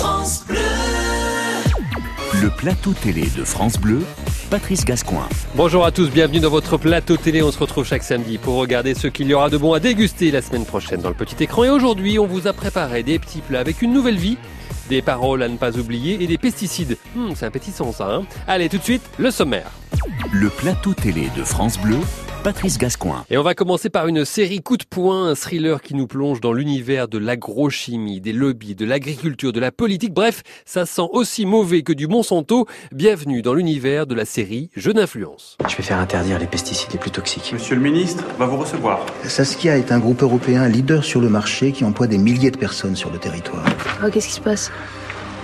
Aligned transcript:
France 0.00 0.46
Bleu. 0.48 0.56
Le 2.40 2.48
plateau 2.48 2.94
télé 2.94 3.26
de 3.36 3.44
France 3.44 3.78
Bleu, 3.78 4.00
Patrice 4.48 4.86
Gascoin. 4.86 5.28
Bonjour 5.56 5.84
à 5.84 5.90
tous, 5.90 6.08
bienvenue 6.08 6.40
dans 6.40 6.48
votre 6.48 6.78
plateau 6.78 7.18
télé. 7.18 7.42
On 7.42 7.52
se 7.52 7.58
retrouve 7.58 7.84
chaque 7.84 8.02
samedi 8.02 8.38
pour 8.38 8.54
regarder 8.54 8.94
ce 8.94 9.08
qu'il 9.08 9.26
y 9.26 9.34
aura 9.34 9.50
de 9.50 9.58
bon 9.58 9.74
à 9.74 9.78
déguster 9.78 10.30
la 10.30 10.40
semaine 10.40 10.64
prochaine 10.64 11.02
dans 11.02 11.10
le 11.10 11.14
petit 11.14 11.44
écran. 11.44 11.64
Et 11.64 11.68
aujourd'hui, 11.68 12.18
on 12.18 12.26
vous 12.26 12.46
a 12.46 12.54
préparé 12.54 13.02
des 13.02 13.18
petits 13.18 13.42
plats 13.42 13.60
avec 13.60 13.82
une 13.82 13.92
nouvelle 13.92 14.16
vie, 14.16 14.38
des 14.88 15.02
paroles 15.02 15.42
à 15.42 15.48
ne 15.48 15.58
pas 15.58 15.76
oublier 15.76 16.16
et 16.22 16.26
des 16.26 16.38
pesticides. 16.38 16.96
Hmm, 17.14 17.32
c'est 17.34 17.44
appétissant 17.44 17.92
ça, 17.92 18.10
hein? 18.10 18.22
Allez, 18.48 18.70
tout 18.70 18.78
de 18.78 18.82
suite, 18.82 19.02
le 19.18 19.30
sommaire. 19.30 19.70
Le 20.32 20.48
plateau 20.48 20.94
télé 20.94 21.28
de 21.36 21.44
France 21.44 21.78
Bleu, 21.78 21.98
Patrice 22.42 22.78
Gascoin. 22.78 23.24
Et 23.28 23.36
on 23.36 23.42
va 23.42 23.54
commencer 23.54 23.90
par 23.90 24.06
une 24.06 24.24
série 24.24 24.62
coup 24.62 24.78
de 24.78 24.84
poing, 24.84 25.28
un 25.28 25.34
thriller 25.34 25.82
qui 25.82 25.94
nous 25.94 26.06
plonge 26.06 26.40
dans 26.40 26.54
l'univers 26.54 27.06
de 27.06 27.18
l'agrochimie, 27.18 28.20
des 28.20 28.32
lobbies, 28.32 28.74
de 28.74 28.86
l'agriculture, 28.86 29.52
de 29.52 29.60
la 29.60 29.70
politique. 29.70 30.14
Bref, 30.14 30.42
ça 30.64 30.86
sent 30.86 31.08
aussi 31.12 31.44
mauvais 31.44 31.82
que 31.82 31.92
du 31.92 32.06
Monsanto. 32.06 32.66
Bienvenue 32.92 33.42
dans 33.42 33.52
l'univers 33.52 34.06
de 34.06 34.14
la 34.14 34.24
série 34.24 34.70
Jeux 34.74 34.94
d'influence. 34.94 35.58
Je 35.68 35.76
vais 35.76 35.82
faire 35.82 35.98
interdire 35.98 36.38
les 36.38 36.46
pesticides 36.46 36.92
les 36.92 36.98
plus 36.98 37.10
toxiques. 37.10 37.50
Monsieur 37.52 37.76
le 37.76 37.82
ministre 37.82 38.24
va 38.38 38.46
vous 38.46 38.56
recevoir. 38.56 39.04
Saskia 39.24 39.76
est 39.76 39.92
un 39.92 39.98
groupe 39.98 40.22
européen 40.22 40.66
leader 40.66 41.04
sur 41.04 41.20
le 41.20 41.28
marché 41.28 41.72
qui 41.72 41.84
emploie 41.84 42.06
des 42.06 42.18
milliers 42.18 42.50
de 42.50 42.58
personnes 42.58 42.96
sur 42.96 43.10
le 43.10 43.18
territoire. 43.18 43.64
Oh, 44.02 44.08
qu'est-ce 44.10 44.28
qui 44.28 44.34
se 44.34 44.40
passe? 44.40 44.72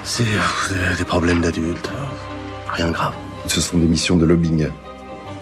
C'est 0.02 0.22
euh, 0.22 0.96
des 0.96 1.04
problèmes 1.04 1.42
d'adultes. 1.42 1.90
Rien 2.68 2.88
de 2.88 2.92
grave. 2.92 3.14
Ce 3.48 3.60
sont 3.60 3.76
des 3.76 3.86
missions 3.86 4.16
de 4.16 4.24
lobbying 4.24 4.68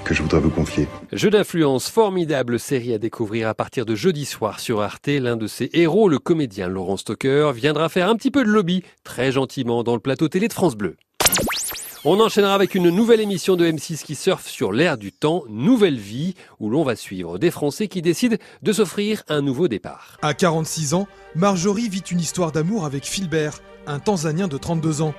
que 0.05 0.15
je 0.15 0.23
voudrais 0.23 0.41
vous 0.41 0.51
confier. 0.51 0.87
Jeu 1.13 1.31
d'influence, 1.31 1.89
formidable 1.89 2.61
série 2.61 2.95
à 2.95 2.99
découvrir 2.99 3.49
à 3.49 3.55
partir 3.55 3.87
de 3.87 3.95
jeudi 3.95 4.25
soir 4.25 4.61
sur 4.61 4.83
Arte. 4.83 5.09
L'un 5.09 5.37
de 5.37 5.47
ses 5.47 5.71
héros, 5.73 6.09
le 6.09 6.19
comédien 6.19 6.69
Laurent 6.69 6.97
Stocker, 6.97 7.53
viendra 7.55 7.89
faire 7.89 8.09
un 8.09 8.17
petit 8.17 8.31
peu 8.31 8.45
de 8.45 8.51
lobby, 8.51 8.83
très 9.03 9.33
gentiment, 9.33 9.83
dans 9.83 9.95
le 9.95 10.01
plateau 10.01 10.29
télé 10.29 10.49
de 10.49 10.53
France 10.53 10.77
Bleu. 10.77 10.97
On 12.05 12.21
enchaînera 12.21 12.55
avec 12.55 12.75
une 12.75 12.91
nouvelle 12.91 13.21
émission 13.21 13.57
de 13.57 13.67
M6 13.67 14.05
qui 14.05 14.15
surfe 14.15 14.47
sur 14.47 14.73
l'air 14.73 14.99
du 14.99 15.11
temps, 15.11 15.45
Nouvelle 15.49 15.99
Vie, 15.99 16.35
où 16.61 16.69
l'on 16.69 16.85
va 16.85 16.97
suivre 16.97 17.39
des 17.39 17.51
Français 17.51 17.89
qui 17.89 18.03
décident 18.03 18.37
de 18.63 18.73
s'offrir 18.75 19.23
un 19.29 19.41
nouveau 19.41 19.69
départ. 19.69 20.19
À 20.21 20.35
46 20.35 20.93
ans, 20.93 21.09
Marjorie 21.35 21.89
vit 21.89 22.05
une 22.11 22.21
histoire 22.21 22.53
d'amour 22.53 22.85
avec 22.85 23.05
Philbert, 23.05 23.61
un 23.87 24.01
Tanzanien 24.01 24.49
de 24.49 24.59
32 24.59 25.01
ans. 25.01 25.15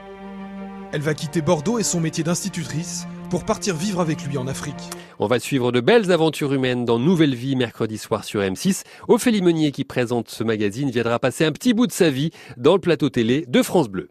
Elle 0.94 1.02
va 1.02 1.16
quitter 1.16 1.42
Bordeaux 1.42 1.80
et 1.80 1.84
son 1.84 2.00
métier 2.00 2.24
d'institutrice 2.24 3.08
pour 3.30 3.44
partir 3.46 3.76
vivre 3.76 4.00
avec 4.00 4.24
lui 4.26 4.38
en 4.38 4.48
Afrique. 4.48 4.76
On 5.20 5.28
va 5.28 5.40
suivre 5.40 5.72
de 5.72 5.80
belles 5.80 6.12
aventures 6.12 6.54
humaines 6.54 6.86
dans 6.86 7.00
Nouvelle 7.00 7.36
Vie 7.36 7.56
mercredi 7.56 7.98
soir 7.98 8.24
sur 8.24 8.42
M6. 8.42 8.84
Ophélie 9.08 9.42
Meunier 9.42 9.72
qui 9.72 9.84
présente 9.84 10.30
ce 10.30 10.44
magazine 10.44 10.90
viendra 10.90 11.20
passer 11.20 11.46
un 11.46 11.52
petit 11.52 11.74
bout 11.74 11.88
de 11.88 11.92
sa 11.92 12.10
vie 12.10 12.32
dans 12.58 12.74
le 12.74 12.82
plateau 12.82 13.10
télé 13.10 13.46
de 13.48 13.62
France 13.62 13.90
Bleu. 13.90 14.10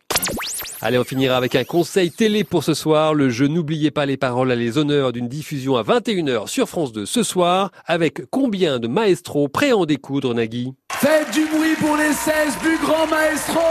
Allez, 0.81 0.99
on 0.99 1.05
finira 1.05 1.39
avec 1.39 1.55
un 1.55 1.65
conseil 1.65 2.11
télé 2.11 2.45
pour 2.45 2.63
ce 2.63 2.75
soir. 2.75 3.15
Le 3.15 3.31
jeu 3.31 3.47
N'oubliez 3.47 3.91
pas 3.91 4.05
les 4.05 4.19
paroles 4.19 4.53
à 4.53 4.55
les 4.55 4.77
honneurs 4.77 5.13
d'une 5.13 5.29
diffusion 5.29 5.77
à 5.77 5.83
21h 5.83 6.47
sur 6.47 6.69
France 6.69 6.93
2 6.93 7.07
ce 7.07 7.23
soir. 7.23 7.71
Avec 7.87 8.27
combien 8.31 8.79
de 8.79 8.87
maestros 8.87 9.49
prêts 9.49 9.71
à 9.71 9.79
en 9.79 9.87
découdre, 9.87 10.35
Nagui? 10.35 10.75
Faites 10.93 11.33
du 11.33 11.47
bruit 11.47 11.77
pour 11.81 11.97
les 11.97 12.13
16 12.13 12.57
plus 12.61 12.79
grands 12.79 13.07
maestros 13.07 13.63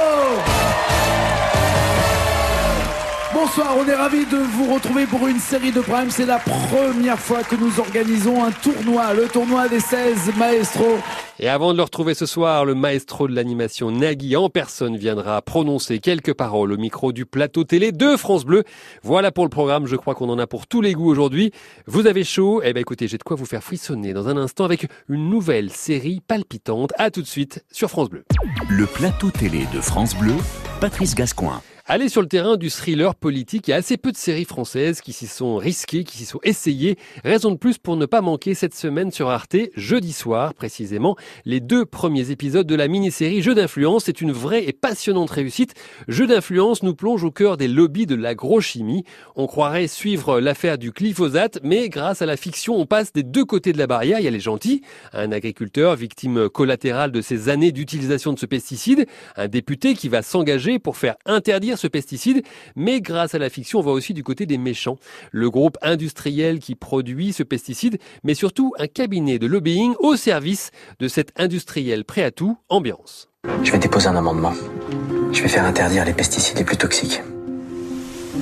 Bonsoir, 3.33 3.75
on 3.77 3.87
est 3.87 3.95
ravis 3.95 4.25
de 4.27 4.37
vous 4.37 4.71
retrouver 4.71 5.07
pour 5.07 5.27
une 5.27 5.39
série 5.39 5.71
de 5.71 5.81
primes. 5.81 6.11
C'est 6.11 6.25
la 6.25 6.37
première 6.37 7.17
fois 7.17 7.41
que 7.43 7.55
nous 7.55 7.79
organisons 7.79 8.43
un 8.43 8.51
tournoi, 8.51 9.13
le 9.13 9.27
tournoi 9.27 9.67
des 9.67 9.79
16 9.79 10.35
maestros. 10.37 10.99
Et 11.39 11.49
avant 11.49 11.71
de 11.73 11.77
le 11.77 11.83
retrouver 11.83 12.13
ce 12.13 12.27
soir, 12.27 12.63
le 12.63 12.75
maestro 12.75 13.27
de 13.27 13.33
l'animation 13.33 13.89
Nagui 13.89 14.35
en 14.35 14.49
personne 14.49 14.97
viendra 14.97 15.41
prononcer 15.41 15.97
quelques 15.97 16.33
paroles 16.33 16.71
au 16.73 16.77
micro 16.77 17.11
du 17.11 17.25
plateau 17.25 17.63
télé 17.63 17.91
de 17.91 18.15
France 18.17 18.45
Bleu. 18.45 18.63
Voilà 19.01 19.31
pour 19.31 19.45
le 19.45 19.49
programme, 19.49 19.87
je 19.87 19.95
crois 19.95 20.13
qu'on 20.13 20.29
en 20.29 20.37
a 20.37 20.45
pour 20.45 20.67
tous 20.67 20.81
les 20.81 20.93
goûts 20.93 21.09
aujourd'hui. 21.09 21.51
Vous 21.87 22.05
avez 22.05 22.23
chaud? 22.23 22.61
Eh 22.63 22.71
ben 22.71 22.81
écoutez, 22.81 23.07
j'ai 23.07 23.17
de 23.17 23.23
quoi 23.23 23.35
vous 23.35 23.47
faire 23.47 23.63
frissonner 23.63 24.13
dans 24.13 24.27
un 24.27 24.38
instant 24.38 24.63
avec 24.63 24.88
une 25.09 25.29
nouvelle 25.29 25.72
série 25.72 26.22
palpitante. 26.25 26.93
À 26.99 27.09
tout 27.09 27.23
de 27.23 27.27
suite 27.27 27.66
sur 27.72 27.89
France 27.89 28.09
Bleu. 28.09 28.25
Le 28.69 28.85
plateau 28.85 29.31
télé 29.31 29.66
de 29.73 29.81
France 29.81 30.16
Bleu, 30.16 30.35
Patrice 30.79 31.16
Gascoin. 31.16 31.61
Aller 31.93 32.09
sur 32.09 32.23
le 32.23 32.27
terrain 32.27 32.57
du 32.57 32.71
thriller 32.71 33.13
politique, 33.13 33.67
il 33.67 33.69
y 33.69 33.73
a 33.75 33.77
assez 33.77 33.97
peu 33.97 34.11
de 34.11 34.17
séries 34.17 34.45
françaises 34.45 34.99
qui 34.99 35.13
s'y 35.13 35.27
sont 35.27 35.57
risquées, 35.57 36.03
qui 36.03 36.17
s'y 36.17 36.25
sont 36.25 36.39
essayées. 36.41 36.97
Raison 37.23 37.51
de 37.51 37.55
plus 37.55 37.77
pour 37.77 37.97
ne 37.97 38.07
pas 38.07 38.21
manquer 38.21 38.55
cette 38.55 38.73
semaine 38.73 39.11
sur 39.11 39.29
Arte, 39.29 39.55
jeudi 39.75 40.11
soir 40.11 40.55
précisément, 40.55 41.15
les 41.45 41.59
deux 41.59 41.85
premiers 41.85 42.31
épisodes 42.31 42.65
de 42.65 42.73
la 42.73 42.87
mini-série 42.87 43.43
Jeux 43.43 43.53
d'influence. 43.53 44.05
C'est 44.05 44.21
une 44.21 44.31
vraie 44.31 44.63
et 44.67 44.73
passionnante 44.73 45.29
réussite. 45.29 45.75
Jeux 46.07 46.25
d'influence 46.25 46.81
nous 46.81 46.95
plonge 46.95 47.23
au 47.23 47.29
cœur 47.29 47.57
des 47.57 47.67
lobbies 47.67 48.07
de 48.07 48.15
l'agrochimie. 48.15 49.03
On 49.35 49.45
croirait 49.45 49.85
suivre 49.85 50.39
l'affaire 50.39 50.79
du 50.79 50.89
glyphosate, 50.89 51.59
mais 51.61 51.89
grâce 51.89 52.23
à 52.23 52.25
la 52.25 52.37
fiction, 52.37 52.73
on 52.75 52.87
passe 52.87 53.13
des 53.13 53.21
deux 53.21 53.45
côtés 53.45 53.71
de 53.71 53.77
la 53.77 53.85
barrière. 53.85 54.17
Il 54.17 54.25
y 54.25 54.27
a 54.27 54.31
les 54.31 54.39
gentils, 54.39 54.81
un 55.11 55.31
agriculteur 55.31 55.95
victime 55.95 56.49
collatérale 56.49 57.11
de 57.11 57.21
ces 57.21 57.49
années 57.49 57.71
d'utilisation 57.71 58.33
de 58.33 58.39
ce 58.39 58.47
pesticide, 58.47 59.05
un 59.35 59.47
député 59.47 59.93
qui 59.93 60.09
va 60.09 60.23
s'engager 60.23 60.79
pour 60.79 60.97
faire 60.97 61.17
interdire 61.27 61.77
ce 61.83 61.88
pesticide, 61.88 62.44
mais 62.75 63.01
grâce 63.01 63.35
à 63.35 63.39
la 63.39 63.49
fiction, 63.49 63.79
on 63.79 63.83
va 63.83 63.91
aussi 63.91 64.13
du 64.13 64.23
côté 64.23 64.45
des 64.45 64.57
méchants. 64.57 64.97
Le 65.31 65.49
groupe 65.49 65.77
industriel 65.81 66.59
qui 66.59 66.75
produit 66.75 67.33
ce 67.33 67.44
pesticide, 67.44 67.99
mais 68.23 68.33
surtout 68.33 68.73
un 68.79 68.88
cabinet 68.88 69.38
de 69.38 69.47
lobbying 69.47 69.93
au 69.99 70.16
service 70.16 70.72
de 70.99 71.07
cet 71.07 71.31
industriel 71.38 72.05
prêt 72.05 72.23
à 72.23 72.31
tout, 72.31 72.57
ambiance. 72.69 73.29
Je 73.63 73.72
vais 73.72 73.79
déposer 73.79 74.07
un 74.07 74.16
amendement. 74.16 74.53
Je 75.33 75.41
vais 75.41 75.49
faire 75.49 75.66
interdire 75.66 76.05
les 76.05 76.13
pesticides 76.13 76.57
les 76.57 76.63
plus 76.63 76.77
toxiques. 76.77 77.22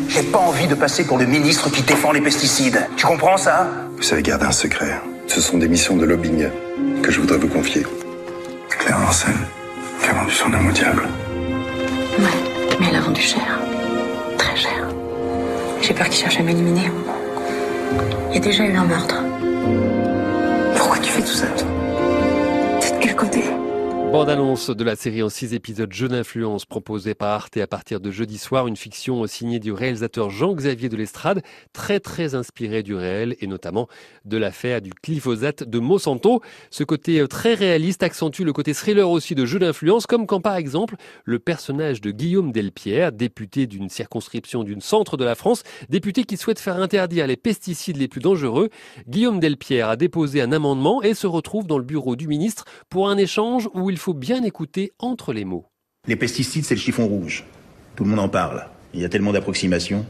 J'ai 0.08 0.24
pas 0.24 0.40
envie 0.40 0.68
de 0.68 0.76
passer 0.76 1.06
pour 1.06 1.18
le 1.18 1.26
ministre 1.26 1.72
qui 1.72 1.82
défend 1.82 2.12
les 2.12 2.22
pesticides. 2.22 2.88
Tu 2.96 3.06
comprends 3.08 3.38
ça? 3.38 3.72
Vous 3.96 4.04
savez 4.04 4.22
garder 4.22 4.46
un 4.46 4.52
secret. 4.52 5.02
Ce 5.28 5.42
sont 5.42 5.58
des 5.58 5.68
missions 5.68 5.98
de 5.98 6.06
lobbying 6.06 6.48
que 7.02 7.12
je 7.12 7.20
voudrais 7.20 7.38
vous 7.38 7.48
confier. 7.48 7.84
Claire 8.70 9.00
Lancel, 9.00 9.34
qui 10.02 10.10
a 10.10 10.14
vendu 10.14 10.32
son 10.32 10.54
âme 10.54 10.68
au 10.68 10.72
diable. 10.72 11.04
Mais 12.80 12.88
elle 12.90 12.96
a 12.96 13.02
vendu 13.02 13.22
cher. 13.22 13.60
Très 14.38 14.56
cher. 14.56 14.88
J'ai 15.82 15.94
peur 15.94 16.08
qu'il 16.08 16.16
cherche 16.16 16.40
à 16.40 16.44
m'éliminer. 16.44 16.92
Il 18.30 18.36
y 18.36 18.38
a 18.38 18.40
déjà 18.40 18.64
eu 18.66 18.76
un 18.76 18.86
meurtre. 18.86 19.22
Pourquoi 20.76 20.98
tu 21.00 21.12
fais 21.12 21.22
tout 21.22 21.28
ça 21.28 21.48
côté 21.48 21.66
Bande-annonce 24.12 24.72
de 24.72 24.84
la 24.84 24.98
série 24.98 25.24
en 25.24 25.30
six 25.30 25.54
épisodes 25.54 25.94
Jeux 25.94 26.10
d'influence 26.10 26.66
proposée 26.66 27.16
par 27.16 27.30
Arte 27.30 27.56
à 27.56 27.66
partir 27.66 28.02
de 28.02 28.12
jeudi 28.12 28.38
soir, 28.38 28.68
une 28.68 28.76
fiction 28.76 29.26
signée 29.26 29.60
du 29.60 29.72
réalisateur 29.72 30.30
Jean-Xavier 30.30 30.90
de 30.90 30.98
l'Estrade, 30.98 31.42
très 31.72 32.02
très 32.02 32.36
inspirée 32.36 32.84
du 32.84 32.94
réel 32.94 33.38
et 33.40 33.48
notamment 33.48 33.88
de 34.26 34.36
l'affaire 34.36 34.82
du 34.82 34.92
glyphosate 35.02 35.64
de 35.64 35.80
Monsanto. 35.80 36.42
Ce 36.72 36.84
côté 36.84 37.26
très 37.30 37.54
réaliste 37.54 38.04
accentue 38.04 38.42
le 38.42 38.52
côté 38.52 38.74
thriller 38.74 39.10
aussi 39.10 39.34
de 39.34 39.46
Jeux 39.46 39.60
d'influence, 39.60 40.08
comme 40.08 40.28
quand 40.28 40.42
par 40.42 40.58
exemple 40.58 40.96
le 41.24 41.40
personnage 41.40 42.02
de 42.02 42.12
Guillaume 42.12 42.52
Delpierre, 42.52 43.14
député 43.14 43.66
d'une 43.66 43.88
circonscription 43.88 44.66
d'une 44.66 44.82
centre 44.82 45.16
de 45.16 45.24
la 45.24 45.36
France, 45.36 45.64
député 45.88 46.26
qui 46.26 46.36
souhaite 46.36 46.60
faire 46.60 46.76
interdire 46.76 47.28
les 47.28 47.38
pesticides 47.38 47.96
les 47.96 48.10
plus 48.10 48.20
dangereux, 48.20 48.72
Guillaume 49.08 49.40
Delpierre 49.40 49.88
a 49.88 49.96
déposé 49.96 50.42
un 50.42 50.52
amendement 50.52 51.02
et 51.02 51.14
se 51.14 51.28
retrouve 51.28 51.66
dans 51.66 51.78
le 51.78 51.86
bureau 51.86 52.18
du 52.18 52.28
ministre 52.28 52.66
pour 52.90 53.08
un 53.08 53.18
échange 53.18 53.70
où 53.74 53.90
il 53.90 54.01
faut 54.02 54.14
bien 54.16 54.44
écouter 54.44 54.92
entre 55.00 55.32
les 55.32 55.46
mots. 55.46 55.68
Les 56.08 56.16
pesticides, 56.16 56.66
c'est 56.66 56.74
le 56.74 56.82
chiffon 56.82 57.08
rouge. 57.08 57.46
Tout 57.96 58.04
le 58.04 58.10
monde 58.10 58.20
en 58.20 58.30
parle. 58.30 58.66
Il 58.96 59.00
y 59.00 59.06
a 59.06 59.10
tellement 59.10 59.32
d'approximations. 59.32 60.06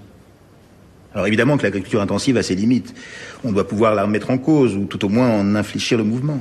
Alors 1.13 1.27
évidemment 1.27 1.57
que 1.57 1.63
l'agriculture 1.63 1.99
intensive 1.99 2.37
a 2.37 2.43
ses 2.43 2.55
limites. 2.55 2.95
On 3.43 3.51
doit 3.51 3.67
pouvoir 3.67 3.93
la 3.93 4.03
remettre 4.03 4.29
en 4.29 4.37
cause, 4.37 4.77
ou 4.77 4.85
tout 4.85 5.03
au 5.03 5.09
moins 5.09 5.29
en 5.29 5.55
infléchir 5.55 5.97
le 5.97 6.05
mouvement. 6.05 6.39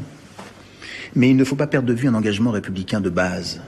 Mais 1.17 1.29
il 1.29 1.37
ne 1.37 1.43
faut 1.43 1.57
pas 1.57 1.67
perdre 1.67 1.89
de 1.89 1.93
vue 1.93 2.07
un 2.07 2.15
engagement 2.15 2.53
républicain 2.53 3.01
de 3.01 3.11
base. 3.11 3.61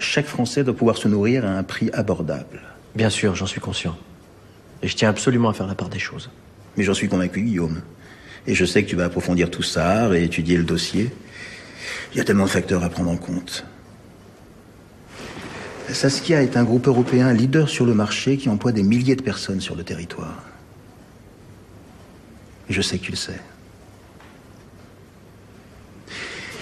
Chaque 0.00 0.26
Français 0.26 0.64
doit 0.64 0.74
pouvoir 0.74 0.96
se 0.96 1.06
nourrir 1.06 1.46
à 1.46 1.50
un 1.50 1.62
prix 1.62 1.90
abordable. 1.92 2.62
Bien 2.96 3.10
sûr, 3.10 3.36
j'en 3.36 3.46
suis 3.46 3.60
conscient. 3.60 3.96
Et 4.82 4.88
je 4.88 4.96
tiens 4.96 5.08
absolument 5.08 5.50
à 5.50 5.52
faire 5.52 5.68
la 5.68 5.76
part 5.76 5.88
des 5.88 6.00
choses. 6.00 6.30
Mais 6.76 6.82
j'en 6.82 6.94
suis 6.94 7.08
convaincu, 7.08 7.42
Guillaume. 7.42 7.80
Et 8.48 8.56
je 8.56 8.64
sais 8.64 8.82
que 8.82 8.90
tu 8.90 8.96
vas 8.96 9.04
approfondir 9.04 9.52
tout 9.52 9.62
ça, 9.62 10.08
réétudier 10.08 10.56
le 10.56 10.64
dossier. 10.64 11.12
Il 12.12 12.18
y 12.18 12.20
a 12.20 12.24
tellement 12.24 12.44
de 12.44 12.50
facteurs 12.50 12.84
à 12.84 12.88
prendre 12.88 13.10
en 13.10 13.16
compte. 13.16 13.64
Saskia 15.92 16.42
est 16.42 16.56
un 16.56 16.64
groupe 16.64 16.86
européen 16.86 17.32
leader 17.32 17.68
sur 17.68 17.84
le 17.84 17.94
marché 17.94 18.36
qui 18.36 18.48
emploie 18.48 18.72
des 18.72 18.82
milliers 18.82 19.16
de 19.16 19.22
personnes 19.22 19.60
sur 19.60 19.76
le 19.76 19.84
territoire. 19.84 20.42
Je 22.68 22.80
sais 22.80 22.98
que 22.98 23.04
tu 23.04 23.10
le 23.10 23.16
sais. 23.16 23.40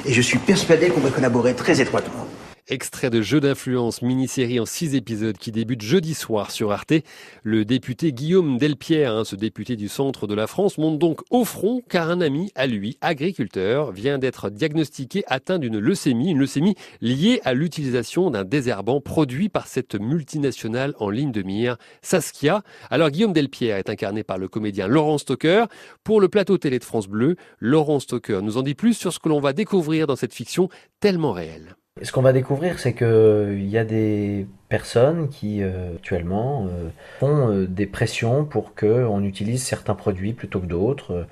Et 0.04 0.12
je 0.12 0.20
suis 0.20 0.38
persuadé 0.38 0.88
qu'on 0.88 1.00
va 1.00 1.10
collaborer 1.10 1.54
très 1.54 1.80
étroitement. 1.80 2.26
Extrait 2.68 3.10
de 3.10 3.22
Jeu 3.22 3.40
d'influence, 3.40 4.02
mini-série 4.02 4.60
en 4.60 4.66
six 4.66 4.94
épisodes 4.94 5.36
qui 5.36 5.50
débute 5.50 5.82
jeudi 5.82 6.14
soir 6.14 6.52
sur 6.52 6.70
Arte. 6.70 6.94
Le 7.42 7.64
député 7.64 8.12
Guillaume 8.12 8.56
Delpierre, 8.56 9.16
hein, 9.16 9.24
ce 9.24 9.34
député 9.34 9.74
du 9.74 9.88
centre 9.88 10.28
de 10.28 10.34
la 10.36 10.46
France, 10.46 10.78
monte 10.78 10.96
donc 11.00 11.22
au 11.30 11.44
front 11.44 11.82
car 11.88 12.08
un 12.08 12.20
ami 12.20 12.52
à 12.54 12.68
lui, 12.68 12.98
agriculteur, 13.00 13.90
vient 13.90 14.18
d'être 14.18 14.48
diagnostiqué 14.48 15.24
atteint 15.26 15.58
d'une 15.58 15.80
leucémie, 15.80 16.30
une 16.30 16.38
leucémie 16.38 16.76
liée 17.00 17.40
à 17.42 17.52
l'utilisation 17.52 18.30
d'un 18.30 18.44
désherbant 18.44 19.00
produit 19.00 19.48
par 19.48 19.66
cette 19.66 19.96
multinationale 19.96 20.94
en 21.00 21.10
ligne 21.10 21.32
de 21.32 21.42
mire, 21.42 21.78
Saskia. 22.00 22.62
Alors 22.90 23.10
Guillaume 23.10 23.32
Delpierre 23.32 23.78
est 23.78 23.90
incarné 23.90 24.22
par 24.22 24.38
le 24.38 24.46
comédien 24.46 24.86
Laurent 24.86 25.18
Stoker. 25.18 25.66
Pour 26.04 26.20
le 26.20 26.28
plateau 26.28 26.58
télé 26.58 26.78
de 26.78 26.84
France 26.84 27.08
Bleu, 27.08 27.34
Laurent 27.58 27.98
Stoker 27.98 28.40
nous 28.40 28.56
en 28.56 28.62
dit 28.62 28.76
plus 28.76 28.94
sur 28.94 29.12
ce 29.12 29.18
que 29.18 29.28
l'on 29.28 29.40
va 29.40 29.52
découvrir 29.52 30.06
dans 30.06 30.16
cette 30.16 30.32
fiction 30.32 30.68
tellement 31.00 31.32
réelle. 31.32 31.74
Ce 32.02 32.10
qu'on 32.10 32.22
va 32.22 32.32
découvrir, 32.32 32.80
c'est 32.80 32.94
qu'il 32.94 33.68
y 33.68 33.78
a 33.78 33.84
des 33.84 34.46
personnes 34.68 35.28
qui 35.28 35.62
euh, 35.62 35.94
actuellement 35.94 36.66
euh, 36.66 36.88
font 37.20 37.50
euh, 37.50 37.66
des 37.66 37.86
pressions 37.86 38.44
pour 38.44 38.74
qu'on 38.74 39.22
utilise 39.22 39.62
certains 39.62 39.94
produits 39.94 40.32
plutôt 40.32 40.58
que 40.58 40.66
d'autres. 40.66 41.26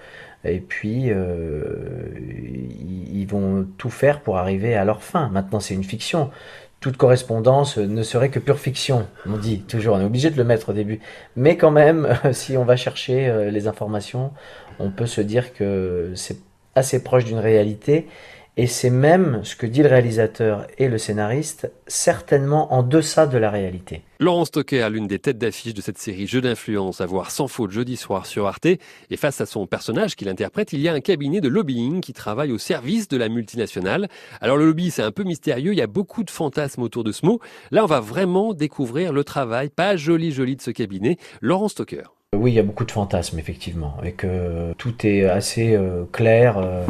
Et 0.45 0.61
puis, 0.61 1.11
ils 3.11 3.27
vont 3.27 3.67
tout 3.77 3.91
faire 3.91 4.21
pour 4.21 4.39
arriver 4.39 4.75
à 4.75 4.87
leur 4.87 5.03
fin. 5.03 5.29
Maintenant, 5.29 5.61
c'est 5.61 5.75
une 5.75 5.85
fiction. 5.85 6.31
Toute 6.81 6.97
correspondance 6.97 7.77
ne 7.77 8.03
serait 8.03 8.31
que 8.31 8.39
pure 8.39 8.59
fiction, 8.59 9.07
on 9.27 9.37
dit 9.37 9.61
toujours. 9.61 9.97
On 9.97 10.01
est 10.01 10.05
obligé 10.05 10.31
de 10.31 10.39
le 10.39 10.45
mettre 10.45 10.71
au 10.71 10.73
début. 10.73 11.01
Mais 11.37 11.59
quand 11.59 11.71
même, 11.71 12.09
si 12.33 12.57
on 12.57 12.65
va 12.65 12.77
chercher 12.77 13.51
les 13.51 13.69
informations, 13.69 14.33
on 14.79 14.91
peut 14.91 15.05
se 15.05 15.21
dire 15.21 15.53
que 15.53 16.13
c'est 16.15 16.39
assez 16.75 17.03
proche 17.03 17.27
d'une 17.27 17.39
réalité 17.39 18.07
et 18.61 18.67
c'est 18.67 18.91
même 18.91 19.41
ce 19.43 19.57
que 19.57 19.65
dit 19.65 19.83
le 19.83 19.89
réalisateur 19.89 20.67
et 20.77 20.89
le 20.89 20.99
scénariste, 20.99 21.73
certainement 21.87 22.75
en 22.75 22.83
deçà 22.83 23.27
de 23.27 23.39
la 23.39 23.49
réalité. 23.49 24.03
Laurent 24.19 24.45
Stocker, 24.45 24.87
l'une 24.91 25.07
des 25.07 25.19
têtes 25.19 25.39
d'affiche 25.39 25.73
de 25.73 25.81
cette 25.81 25.97
série 25.97 26.27
Jeu 26.27 26.43
d'influence 26.43 27.01
à 27.01 27.07
voir 27.07 27.31
sans 27.31 27.49
faute 27.49 27.71
jeudi 27.71 27.97
soir 27.97 28.27
sur 28.27 28.47
Arte. 28.47 28.67
Et 28.67 29.17
face 29.17 29.41
à 29.41 29.47
son 29.47 29.67
personnage 29.67 30.15
qu'il 30.15 30.29
interprète, 30.29 30.75
il 30.75 30.81
y 30.81 30.89
a 30.89 30.93
un 30.93 31.01
cabinet 31.01 31.41
de 31.41 31.49
lobbying 31.49 32.03
qui 32.03 32.13
travaille 32.13 32.53
au 32.53 32.59
service 32.59 33.09
de 33.09 33.17
la 33.17 33.31
multinationale. 33.31 34.09
Alors 34.43 34.59
le 34.59 34.67
lobby, 34.67 34.91
c'est 34.91 35.01
un 35.01 35.11
peu 35.11 35.25
mystérieux, 35.25 35.73
il 35.73 35.79
y 35.79 35.81
a 35.81 35.87
beaucoup 35.87 36.23
de 36.23 36.31
fantasmes 36.31 36.83
autour 36.83 37.03
de 37.03 37.13
ce 37.13 37.25
mot. 37.25 37.41
Là, 37.71 37.83
on 37.83 37.87
va 37.87 38.01
vraiment 38.01 38.53
découvrir 38.53 39.15
le 39.15 39.25
travail 39.25 39.71
pas 39.71 39.97
joli 39.97 40.33
joli 40.33 40.57
de 40.57 40.61
ce 40.61 40.71
cabinet. 40.71 41.17
Laurent 41.41 41.69
Stocker. 41.69 42.03
Oui, 42.37 42.53
il 42.53 42.55
y 42.57 42.61
a 42.61 42.63
beaucoup 42.63 42.85
de 42.85 42.93
fantasmes, 42.93 43.39
effectivement, 43.39 43.97
et 44.05 44.13
que 44.13 44.75
tout 44.75 45.07
est 45.07 45.25
assez 45.25 45.75
euh, 45.75 46.05
clair. 46.13 46.59
Euh, 46.59 46.85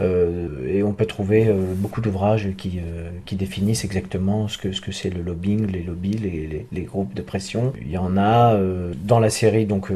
et 0.00 0.82
on 0.82 0.92
peut 0.92 1.06
trouver 1.06 1.46
euh, 1.46 1.72
beaucoup 1.76 2.00
d'ouvrages 2.00 2.48
qui, 2.56 2.80
euh, 2.80 3.10
qui, 3.26 3.36
définissent 3.36 3.84
exactement 3.84 4.48
ce 4.48 4.58
que 4.58 4.72
ce 4.72 4.80
que 4.80 4.90
c'est 4.90 5.08
le 5.08 5.22
lobbying, 5.22 5.70
les 5.70 5.84
lobbies, 5.84 6.18
les, 6.18 6.66
les, 6.70 6.82
groupes 6.82 7.14
de 7.14 7.22
pression. 7.22 7.72
Il 7.80 7.90
y 7.90 7.96
en 7.96 8.16
a 8.16 8.58
dans 9.04 9.20
la 9.20 9.30
série 9.30 9.66
donc 9.66 9.90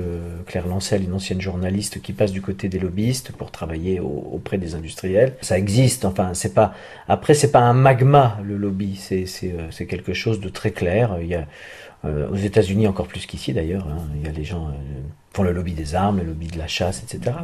Claire 0.46 0.68
Lancel, 0.68 1.02
une 1.02 1.14
ancienne 1.14 1.40
journaliste 1.40 2.00
qui 2.00 2.12
passe 2.12 2.30
du 2.30 2.40
côté 2.40 2.68
des 2.68 2.78
lobbyistes 2.78 3.32
pour 3.32 3.50
travailler 3.50 3.98
auprès 4.00 4.58
des 4.58 4.74
industriels. 4.74 5.34
Ça 5.40 5.58
existe. 5.58 6.04
Enfin, 6.04 6.32
c'est 6.34 6.54
pas 6.54 6.74
après 7.08 7.34
c'est 7.34 7.50
pas 7.50 7.60
un 7.60 7.74
magma 7.74 8.38
le 8.44 8.56
lobby. 8.56 8.96
C'est 8.96 9.26
c'est 9.26 9.86
quelque 9.86 10.14
chose 10.14 10.40
de 10.40 10.48
très 10.48 10.70
clair. 10.70 11.18
Il 11.20 11.28
y 11.28 11.34
a 11.34 11.46
aux 12.04 12.36
États-Unis 12.36 12.86
encore 12.86 13.08
plus 13.08 13.26
qu'ici 13.26 13.52
d'ailleurs. 13.52 13.86
Hein, 13.88 14.06
il 14.16 14.26
y 14.26 14.28
a 14.28 14.32
les 14.32 14.44
gens 14.44 14.70
font 15.38 15.44
le 15.44 15.52
lobby 15.52 15.72
des 15.72 15.94
armes, 15.94 16.18
le 16.18 16.24
lobby 16.24 16.48
de 16.48 16.58
la 16.58 16.66
chasse, 16.66 17.00
etc. 17.00 17.36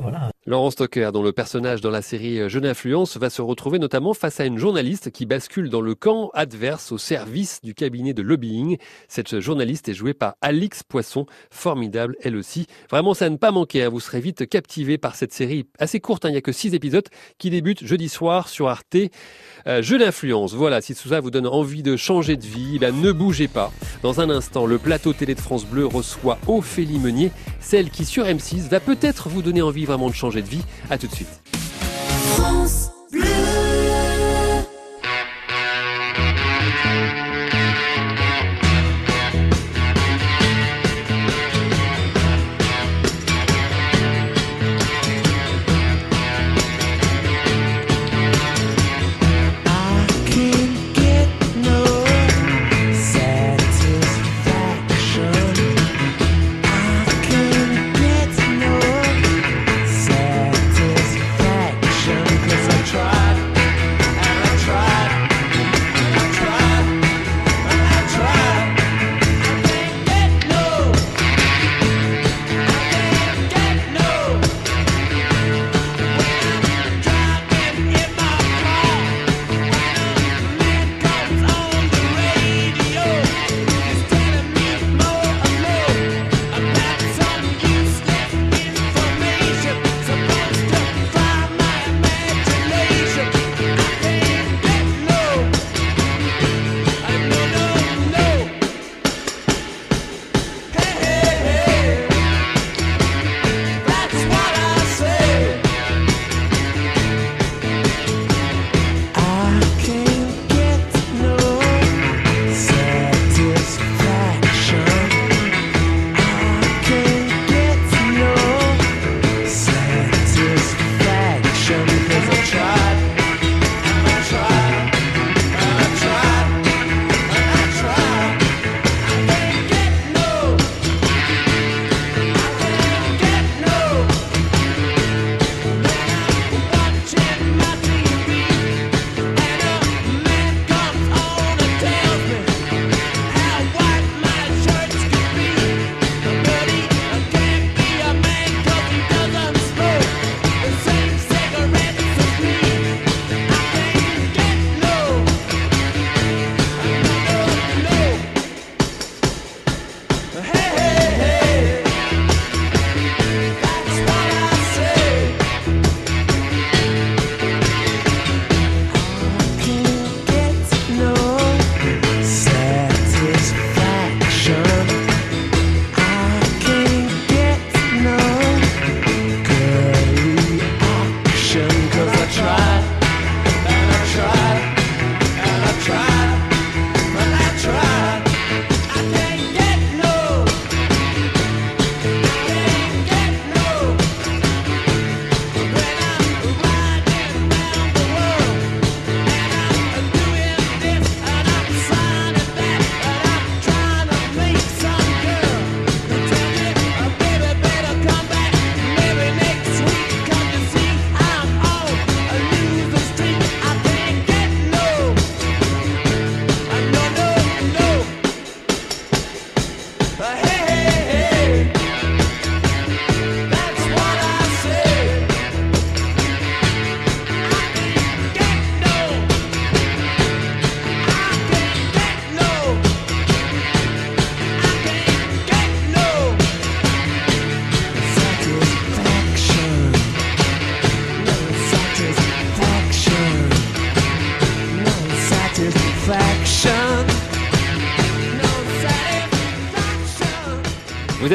Laurent 0.47 0.73
Stocker, 0.73 1.11
dont 1.13 1.23
le 1.23 1.33
personnage 1.33 1.81
dans 1.81 1.91
la 1.91 2.03
série 2.03 2.41
euh, 2.41 2.49
Jeune 2.49 2.67
Influence, 2.67 3.17
va 3.17 3.31
se 3.31 3.41
retrouver 3.41 3.79
notamment 3.79 4.15
face 4.15 4.41
à 4.41 4.47
une 4.47 4.59
journaliste 4.59 5.13
qui 5.13 5.27
bascule 5.27 5.71
dans 5.71 5.81
le 5.81 5.95
camp 5.95 6.31
adverse 6.35 6.91
au 6.91 6.99
service 6.99 7.61
du 7.63 7.73
cabinet 7.73 8.13
de 8.13 8.21
lobbying. 8.21 8.79
Cette 9.07 9.39
journaliste 9.39 9.89
est 9.89 9.95
jouée 9.95 10.13
par 10.13 10.35
Alix 10.43 10.83
Poisson, 10.83 11.25
formidable 11.53 12.17
elle 12.21 12.37
aussi. 12.37 12.67
Vraiment, 12.91 13.15
ça 13.15 13.31
ne 13.31 13.37
pas 13.37 13.53
manquer, 13.53 13.85
hein. 13.85 13.91
vous 13.91 14.01
serez 14.01 14.21
vite 14.21 14.49
captivé 14.49 14.99
par 14.99 15.15
cette 15.15 15.33
série 15.33 15.67
assez 15.79 16.01
courte, 16.01 16.25
hein. 16.25 16.31
il 16.31 16.33
n'y 16.33 16.39
a 16.39 16.43
que 16.43 16.53
six 16.53 16.75
épisodes, 16.75 17.09
qui 17.39 17.49
débute 17.49 17.87
jeudi 17.87 18.09
soir 18.09 18.49
sur 18.49 18.69
Arte. 18.69 18.97
Euh, 19.69 19.83
Jeu 19.83 19.99
d'influence, 19.99 20.53
voilà, 20.53 20.83
si 20.83 20.97
tout 20.97 21.09
ça 21.09 21.21
vous 21.21 21.31
donne 21.31 21.47
envie 21.47 21.85
de 21.85 21.97
changer 21.97 22.37
de 22.37 22.45
vie, 22.45 22.81
ne 22.81 23.13
bougez 23.13 23.49
pas. 23.49 23.73
Dans 24.03 24.21
un 24.21 24.29
instant, 24.31 24.67
le 24.67 24.79
plateau 24.79 25.13
télé 25.13 25.37
de 25.37 25.41
France 25.41 25.65
Bleu 25.65 25.87
reçoit 25.87 26.39
Ophélie 26.49 26.99
Meunier, 26.99 27.31
celle 27.61 27.84
qui 27.91 28.05
sur 28.05 28.25
M6 28.25 28.69
va 28.69 28.81
peut-être 28.81 29.29
vous 29.29 29.43
donner 29.43 29.63
envie 29.63 29.85
vraiment 29.85 30.09
de 30.09 30.15
changer 30.15 30.43
de 30.43 30.49
vie. 30.49 30.63
À 30.91 30.99
tout 30.99 31.07
de 31.07 31.15
suite. 31.15 31.43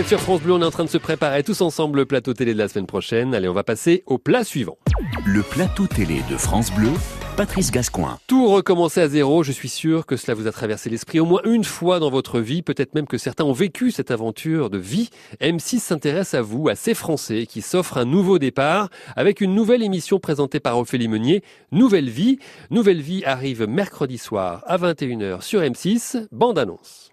Sur 0.10 0.22
France 0.22 0.42
Bleu, 0.42 0.54
on 0.54 0.62
est 0.64 0.66
en 0.66 0.72
train 0.72 0.86
de 0.86 0.90
se 0.90 0.98
préparer 0.98 1.44
tous 1.44 1.62
ensemble 1.62 2.00
le 2.00 2.06
plateau 2.08 2.34
télé 2.34 2.56
de 2.56 2.58
la 2.58 2.68
semaine 2.68 2.88
prochaine. 2.88 3.36
Allez, 3.36 3.48
on 3.48 3.54
va 3.54 3.64
passer 3.64 4.02
au 4.08 4.18
plat 4.18 4.44
suivant. 4.44 4.80
Le 5.24 5.44
plateau 5.44 5.86
télé 5.86 6.24
de 6.32 6.36
France 6.36 6.74
Bleu, 6.74 6.90
Patrice 7.38 7.70
Gascoin. 7.70 8.18
Tout 8.26 8.48
recommencer 8.48 9.02
à 9.02 9.08
zéro, 9.08 9.44
je 9.44 9.52
suis 9.52 9.70
sûr 9.70 10.08
que 10.08 10.18
cela 10.18 10.34
vous 10.34 10.48
a 10.48 10.52
traversé 10.52 10.90
l'esprit 10.90 11.20
au 11.20 11.26
moins 11.26 11.42
une 11.46 11.64
fois 11.64 12.00
dans 12.00 12.10
votre 12.10 12.40
vie. 12.40 12.64
Peut-être 12.64 12.96
même 12.96 13.06
que 13.06 13.20
certains 13.20 13.44
ont 13.44 13.54
vécu 13.54 13.92
cette 13.92 14.10
aventure 14.10 14.72
de 14.72 14.80
vie. 14.80 15.12
M6 15.42 15.78
s'intéresse 15.78 16.34
à 16.34 16.42
vous, 16.42 16.70
à 16.70 16.76
ces 16.76 16.96
Français 16.96 17.46
qui 17.46 17.62
s'offrent 17.62 18.00
un 18.00 18.06
nouveau 18.06 18.40
départ 18.40 18.90
avec 19.16 19.42
une 19.42 19.54
nouvelle 19.54 19.84
émission 19.84 20.20
présentée 20.20 20.60
par 20.60 20.80
Ophélie 20.80 21.08
Meunier, 21.08 21.44
Nouvelle 21.72 22.10
Vie. 22.10 22.40
Nouvelle 22.72 23.02
Vie 23.02 23.24
arrive 23.26 23.68
mercredi 23.68 24.18
soir 24.18 24.64
à 24.66 24.80
21h 24.80 25.44
sur 25.44 25.62
M6. 25.62 26.26
Bande 26.32 26.58
annonce. 26.58 27.12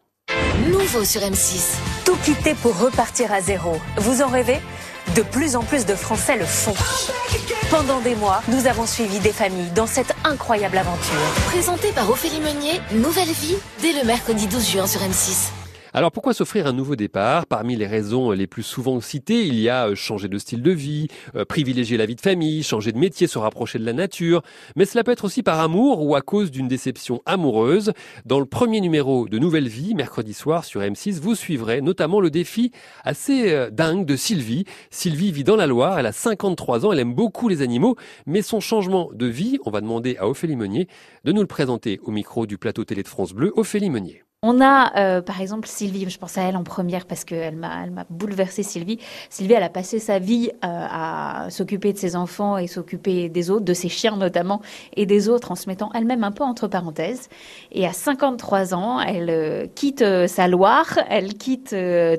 Nouveau 0.70 1.04
sur 1.04 1.20
M6. 1.20 1.76
Tout 2.04 2.16
quitter 2.24 2.54
pour 2.54 2.78
repartir 2.78 3.32
à 3.32 3.40
zéro. 3.40 3.80
Vous 3.96 4.22
en 4.22 4.28
rêvez? 4.28 4.60
De 5.14 5.22
plus 5.22 5.56
en 5.56 5.62
plus 5.62 5.86
de 5.86 5.94
Français 5.94 6.36
le 6.36 6.44
font. 6.44 6.74
Pendant 7.70 8.00
des 8.00 8.14
mois, 8.14 8.42
nous 8.48 8.66
avons 8.66 8.86
suivi 8.86 9.18
des 9.18 9.32
familles 9.32 9.70
dans 9.74 9.86
cette 9.86 10.14
incroyable 10.24 10.78
aventure. 10.78 11.16
Présenté 11.46 11.88
par 11.92 12.10
Ophélie 12.10 12.40
Meunier, 12.40 12.80
Nouvelle 12.92 13.30
Vie, 13.30 13.56
dès 13.80 13.92
le 13.92 14.04
mercredi 14.04 14.46
12 14.46 14.68
juin 14.68 14.86
sur 14.86 15.00
M6. 15.00 15.65
Alors 15.94 16.10
pourquoi 16.10 16.34
s'offrir 16.34 16.66
un 16.66 16.72
nouveau 16.72 16.96
départ? 16.96 17.46
Parmi 17.46 17.76
les 17.76 17.86
raisons 17.86 18.32
les 18.32 18.46
plus 18.46 18.64
souvent 18.64 19.00
citées, 19.00 19.46
il 19.46 19.58
y 19.58 19.68
a 19.68 19.88
euh, 19.88 19.94
changer 19.94 20.28
de 20.28 20.36
style 20.36 20.60
de 20.60 20.70
vie, 20.72 21.08
euh, 21.36 21.44
privilégier 21.44 21.96
la 21.96 22.06
vie 22.06 22.16
de 22.16 22.20
famille, 22.20 22.62
changer 22.62 22.92
de 22.92 22.98
métier, 22.98 23.26
se 23.26 23.38
rapprocher 23.38 23.78
de 23.78 23.84
la 23.84 23.92
nature, 23.92 24.42
mais 24.74 24.84
cela 24.84 25.04
peut 25.04 25.12
être 25.12 25.24
aussi 25.24 25.42
par 25.42 25.60
amour 25.60 26.02
ou 26.02 26.16
à 26.16 26.22
cause 26.22 26.50
d'une 26.50 26.68
déception 26.68 27.22
amoureuse. 27.24 27.92
Dans 28.24 28.40
le 28.40 28.46
premier 28.46 28.80
numéro 28.80 29.28
de 29.28 29.38
Nouvelle 29.38 29.68
Vie, 29.68 29.94
mercredi 29.94 30.34
soir 30.34 30.64
sur 30.64 30.80
M6, 30.80 31.20
vous 31.20 31.34
suivrez 31.34 31.80
notamment 31.80 32.20
le 32.20 32.30
défi 32.30 32.72
assez 33.04 33.52
euh, 33.52 33.70
dingue 33.70 34.04
de 34.04 34.16
Sylvie. 34.16 34.64
Sylvie 34.90 35.32
vit 35.32 35.44
dans 35.44 35.56
la 35.56 35.66
Loire, 35.66 35.98
elle 35.98 36.06
a 36.06 36.12
53 36.12 36.84
ans, 36.84 36.92
elle 36.92 37.00
aime 37.00 37.14
beaucoup 37.14 37.48
les 37.48 37.62
animaux, 37.62 37.96
mais 38.26 38.42
son 38.42 38.60
changement 38.60 39.10
de 39.14 39.26
vie, 39.26 39.58
on 39.64 39.70
va 39.70 39.80
demander 39.80 40.16
à 40.18 40.28
Ophélie 40.28 40.56
Meunier 40.56 40.88
de 41.24 41.32
nous 41.32 41.40
le 41.40 41.46
présenter 41.46 42.00
au 42.02 42.10
micro 42.10 42.46
du 42.46 42.58
plateau 42.58 42.84
télé 42.84 43.02
de 43.02 43.08
France 43.08 43.32
Bleu. 43.32 43.52
Ophélie 43.56 43.90
Meunier. 43.90 44.25
On 44.48 44.60
a, 44.60 44.96
euh, 44.96 45.22
par 45.22 45.40
exemple, 45.40 45.66
Sylvie, 45.66 46.08
je 46.08 46.18
pense 46.18 46.38
à 46.38 46.42
elle 46.42 46.56
en 46.56 46.62
première 46.62 47.06
parce 47.06 47.24
qu'elle 47.24 47.56
m'a, 47.56 47.82
elle 47.82 47.90
m'a 47.90 48.06
bouleversée, 48.08 48.62
Sylvie. 48.62 49.00
Sylvie, 49.28 49.54
elle 49.54 49.64
a 49.64 49.68
passé 49.68 49.98
sa 49.98 50.20
vie 50.20 50.50
euh, 50.64 50.86
à 50.88 51.46
s'occuper 51.50 51.92
de 51.92 51.98
ses 51.98 52.14
enfants 52.14 52.56
et 52.56 52.68
s'occuper 52.68 53.28
des 53.28 53.50
autres, 53.50 53.64
de 53.64 53.74
ses 53.74 53.88
chiens 53.88 54.16
notamment, 54.16 54.62
et 54.94 55.04
des 55.04 55.28
autres 55.28 55.50
en 55.50 55.56
se 55.56 55.68
mettant 55.68 55.90
elle-même 55.94 56.22
un 56.22 56.30
peu 56.30 56.44
entre 56.44 56.68
parenthèses. 56.68 57.28
Et 57.72 57.88
à 57.88 57.92
53 57.92 58.72
ans, 58.72 59.00
elle 59.00 59.30
euh, 59.30 59.66
quitte 59.74 60.04
sa 60.28 60.46
Loire, 60.46 60.96
elle 61.10 61.34
quitte 61.34 61.74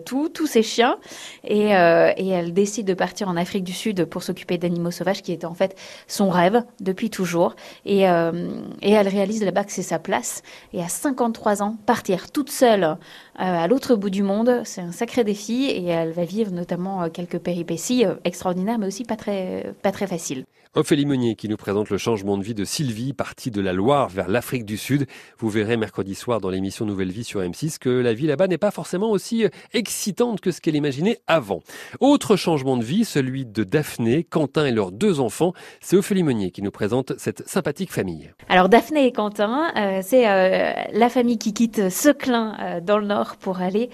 tout, 0.05 0.27
tous 0.27 0.47
ses 0.47 0.63
chiens, 0.63 0.97
et, 1.45 1.67
elle 1.67 2.53
décide 2.53 2.87
de 2.87 2.93
partir 2.93 3.29
en 3.29 3.37
Afrique 3.37 3.63
du 3.63 3.71
Sud 3.71 4.03
pour 4.03 4.21
s'occuper 4.21 4.57
d'animaux 4.57 4.91
sauvages, 4.91 5.21
qui 5.21 5.31
était 5.31 5.45
en 5.45 5.53
fait 5.53 5.77
son 6.07 6.29
rêve 6.29 6.61
depuis 6.81 7.09
toujours. 7.09 7.55
Et, 7.85 8.01
et 8.01 8.91
elle 8.91 9.07
réalise 9.07 9.45
là-bas 9.45 9.63
que 9.63 9.71
c'est 9.71 9.81
sa 9.81 9.97
place. 9.97 10.43
Et 10.73 10.83
à 10.83 10.89
53 10.89 11.63
ans, 11.63 11.77
partir 11.85 12.16
toute 12.31 12.49
seule 12.49 12.97
à 13.37 13.67
l'autre 13.67 13.95
bout 13.95 14.09
du 14.09 14.23
monde. 14.23 14.61
C'est 14.65 14.81
un 14.81 14.91
sacré 14.91 15.23
défi 15.23 15.65
et 15.65 15.85
elle 15.85 16.11
va 16.11 16.25
vivre 16.25 16.51
notamment 16.51 17.03
euh, 17.03 17.09
quelques 17.09 17.39
péripéties 17.39 18.05
euh, 18.05 18.15
extraordinaires, 18.23 18.79
mais 18.79 18.87
aussi 18.87 19.03
pas 19.03 19.15
très, 19.15 19.73
pas 19.81 19.91
très 19.91 20.07
faciles. 20.07 20.45
Ophélie 20.75 21.05
Meunier 21.05 21.35
qui 21.35 21.49
nous 21.49 21.57
présente 21.57 21.89
le 21.89 21.97
changement 21.97 22.37
de 22.37 22.43
vie 22.43 22.53
de 22.53 22.63
Sylvie, 22.63 23.13
partie 23.13 23.49
de 23.49 23.61
la 23.61 23.73
Loire 23.73 24.09
vers 24.09 24.27
l'Afrique 24.27 24.65
du 24.65 24.77
Sud. 24.77 25.07
Vous 25.39 25.49
verrez 25.49 25.75
mercredi 25.75 26.13
soir 26.13 26.39
dans 26.39 26.49
l'émission 26.49 26.85
Nouvelle 26.85 27.09
Vie 27.09 27.23
sur 27.23 27.41
M6 27.41 27.79
que 27.79 27.89
la 27.89 28.13
vie 28.13 28.27
là-bas 28.27 28.47
n'est 28.47 28.59
pas 28.59 28.69
forcément 28.69 29.09
aussi 29.09 29.45
excitante 29.73 30.39
que 30.39 30.51
ce 30.51 30.61
qu'elle 30.61 30.75
imaginait 30.75 31.19
avant. 31.25 31.61
Autre 31.99 32.35
changement 32.35 32.77
de 32.77 32.83
vie, 32.83 33.05
celui 33.05 33.45
de 33.45 33.63
Daphné, 33.63 34.23
Quentin 34.23 34.65
et 34.65 34.71
leurs 34.71 34.91
deux 34.91 35.19
enfants. 35.19 35.53
C'est 35.79 35.95
Ophélie 35.97 36.21
Meunier 36.21 36.51
qui 36.51 36.61
nous 36.61 36.69
présente 36.69 37.13
cette 37.17 37.47
sympathique 37.47 37.91
famille. 37.91 38.31
Alors 38.47 38.69
Daphné 38.69 39.07
et 39.07 39.11
Quentin, 39.11 39.71
c'est 40.03 40.25
la 40.25 41.09
famille 41.09 41.39
qui 41.39 41.53
quitte 41.53 41.89
Seclin 41.89 42.55
euh, 42.59 42.81
dans 42.81 42.97
le 42.97 43.05
nord 43.05 43.26
pour 43.35 43.61
aller 43.61 43.89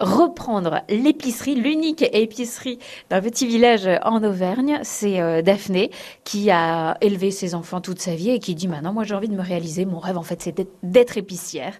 reprendre 0.00 0.80
l'épicerie, 0.88 1.54
l'unique 1.54 2.02
épicerie 2.14 2.78
d'un 3.10 3.20
petit 3.20 3.46
village 3.46 3.88
en 4.02 4.24
Auvergne. 4.24 4.80
C'est 4.82 5.20
euh, 5.20 5.42
Daphné 5.42 5.90
qui 6.24 6.50
a 6.50 6.96
élevé 7.02 7.30
ses 7.30 7.54
enfants 7.54 7.82
toute 7.82 8.00
sa 8.00 8.14
vie 8.14 8.30
et 8.30 8.38
qui 8.38 8.54
dit 8.54 8.66
maintenant 8.66 8.94
moi 8.94 9.04
j'ai 9.04 9.14
envie 9.14 9.28
de 9.28 9.36
me 9.36 9.42
réaliser. 9.42 9.84
Mon 9.84 9.98
rêve 9.98 10.16
en 10.16 10.22
fait 10.22 10.40
c'est 10.40 10.66
d'être 10.82 11.18
épicière. 11.18 11.74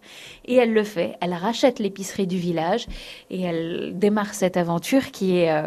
Et 0.44 0.54
elle 0.56 0.74
le 0.74 0.84
fait. 0.84 1.16
Elle 1.22 1.32
rachète 1.32 1.78
l'épicerie 1.78 2.26
du 2.26 2.36
village 2.36 2.86
et 3.30 3.40
elle 3.40 3.98
démarre 3.98 4.34
cette 4.34 4.56
aventure 4.56 5.10
qui 5.10 5.38
est... 5.38 5.50
Euh, 5.50 5.66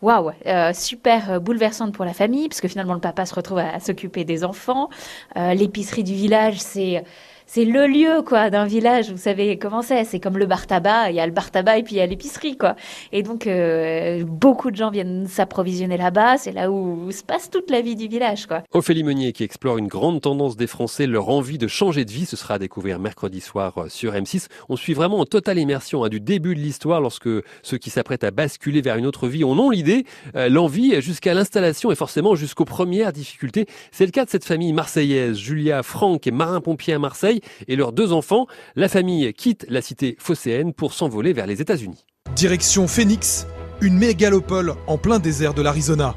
waouh, 0.00 0.30
super 0.74 1.40
bouleversante 1.40 1.92
pour 1.92 2.04
la 2.04 2.12
famille, 2.12 2.48
parce 2.48 2.60
que 2.60 2.68
finalement 2.68 2.94
le 2.94 3.00
papa 3.00 3.26
se 3.26 3.34
retrouve 3.34 3.58
à, 3.58 3.80
s'occuper 3.80 4.24
des 4.24 4.44
enfants. 4.44 4.90
L'épicerie 5.34 6.04
du 6.04 6.14
village, 6.14 6.60
c'est 6.60 7.02
c'est 7.50 7.64
le 7.64 7.86
lieu 7.86 8.20
quoi 8.20 8.50
d'un 8.50 8.66
village. 8.66 9.10
Vous 9.10 9.16
savez 9.16 9.58
comment 9.58 9.80
c'est 9.80 10.04
C'est 10.04 10.20
comme 10.20 10.36
le 10.36 10.44
bar 10.44 10.66
tabac. 10.66 11.08
Il 11.08 11.16
y 11.16 11.20
a 11.20 11.26
le 11.26 11.32
bar 11.32 11.50
tabac 11.50 11.78
et 11.78 11.82
puis 11.82 11.94
il 11.94 11.98
y 11.98 12.02
a 12.02 12.06
l'épicerie 12.06 12.58
quoi. 12.58 12.76
Et 13.10 13.22
donc 13.22 13.46
euh, 13.46 14.22
beaucoup 14.24 14.70
de 14.70 14.76
gens 14.76 14.90
viennent 14.90 15.26
s'approvisionner 15.26 15.96
là-bas. 15.96 16.36
C'est 16.36 16.52
là 16.52 16.70
où, 16.70 17.10
se 17.10 17.22
passe 17.22 17.48
toute 17.48 17.70
la 17.70 17.80
vie 17.80 17.96
du 17.96 18.06
village 18.06 18.46
quoi. 18.46 18.62
Ophélie 18.74 19.02
Meunier 19.02 19.32
qui 19.32 19.44
explore 19.44 19.78
une 19.78 19.86
grande 19.86 20.20
tendance 20.20 20.58
des 20.58 20.66
Français, 20.66 21.06
leur 21.06 21.30
envie 21.30 21.56
de 21.56 21.68
changer 21.68 22.04
de 22.04 22.12
vie. 22.12 22.26
Ce 22.26 22.36
sera 22.36 22.54
à 22.54 22.58
découvrir 22.58 22.98
mercredi 22.98 23.40
soir 23.40 23.78
euh, 23.78 23.88
sur 23.88 24.12
M6. 24.12 24.48
On 24.68 24.76
suit 24.76 24.92
vraiment 24.92 25.18
en 25.20 25.24
totale 25.24 25.58
immersion 25.58 26.04
hein, 26.04 26.10
du 26.10 26.20
début 26.20 26.54
de 26.54 26.60
l'histoire 26.60 27.00
lorsque 27.00 27.30
ceux 27.62 27.78
qui 27.78 27.88
s'apprêtent 27.88 28.24
à 28.24 28.30
basculer 28.30 28.82
vers 28.82 28.96
une 28.96 29.06
autre 29.06 29.26
vie 29.26 29.44
en 29.44 29.58
ont 29.58 29.70
l'idée, 29.70 30.04
euh, 30.36 30.50
l'envie 30.50 31.00
jusqu'à 31.00 31.32
l'installation 31.32 31.90
et 31.90 31.94
forcément 31.94 32.34
jusqu'aux 32.34 32.66
premières 32.66 33.14
difficultés. 33.14 33.64
C'est 33.90 34.04
le 34.04 34.12
cas 34.12 34.26
de 34.26 34.30
cette 34.30 34.44
famille 34.44 34.74
marseillaise, 34.74 35.38
Julia, 35.38 35.82
Franck 35.82 36.26
et 36.26 36.30
marin 36.30 36.60
pompier 36.60 36.92
à 36.92 36.98
Marseille 36.98 37.37
et 37.66 37.76
leurs 37.76 37.92
deux 37.92 38.12
enfants. 38.12 38.46
La 38.76 38.88
famille 38.88 39.32
quitte 39.34 39.66
la 39.68 39.82
cité 39.82 40.16
phocéenne 40.18 40.72
pour 40.72 40.92
s'envoler 40.92 41.32
vers 41.32 41.46
les 41.46 41.60
États-Unis. 41.60 42.04
Direction 42.34 42.86
Phoenix, 42.86 43.46
une 43.80 43.98
mégalopole 43.98 44.74
en 44.86 44.98
plein 44.98 45.18
désert 45.18 45.54
de 45.54 45.62
l'Arizona. 45.62 46.14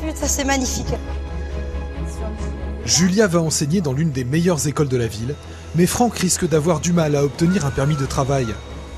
Putain, 0.00 0.26
c'est 0.26 0.44
magnifique. 0.44 0.94
Julia 2.84 3.26
va 3.26 3.40
enseigner 3.40 3.80
dans 3.80 3.92
l'une 3.92 4.12
des 4.12 4.24
meilleures 4.24 4.68
écoles 4.68 4.88
de 4.88 4.96
la 4.96 5.08
ville, 5.08 5.34
mais 5.74 5.86
Franck 5.86 6.16
risque 6.18 6.48
d'avoir 6.48 6.80
du 6.80 6.92
mal 6.92 7.16
à 7.16 7.24
obtenir 7.24 7.66
un 7.66 7.70
permis 7.70 7.96
de 7.96 8.06
travail. 8.06 8.46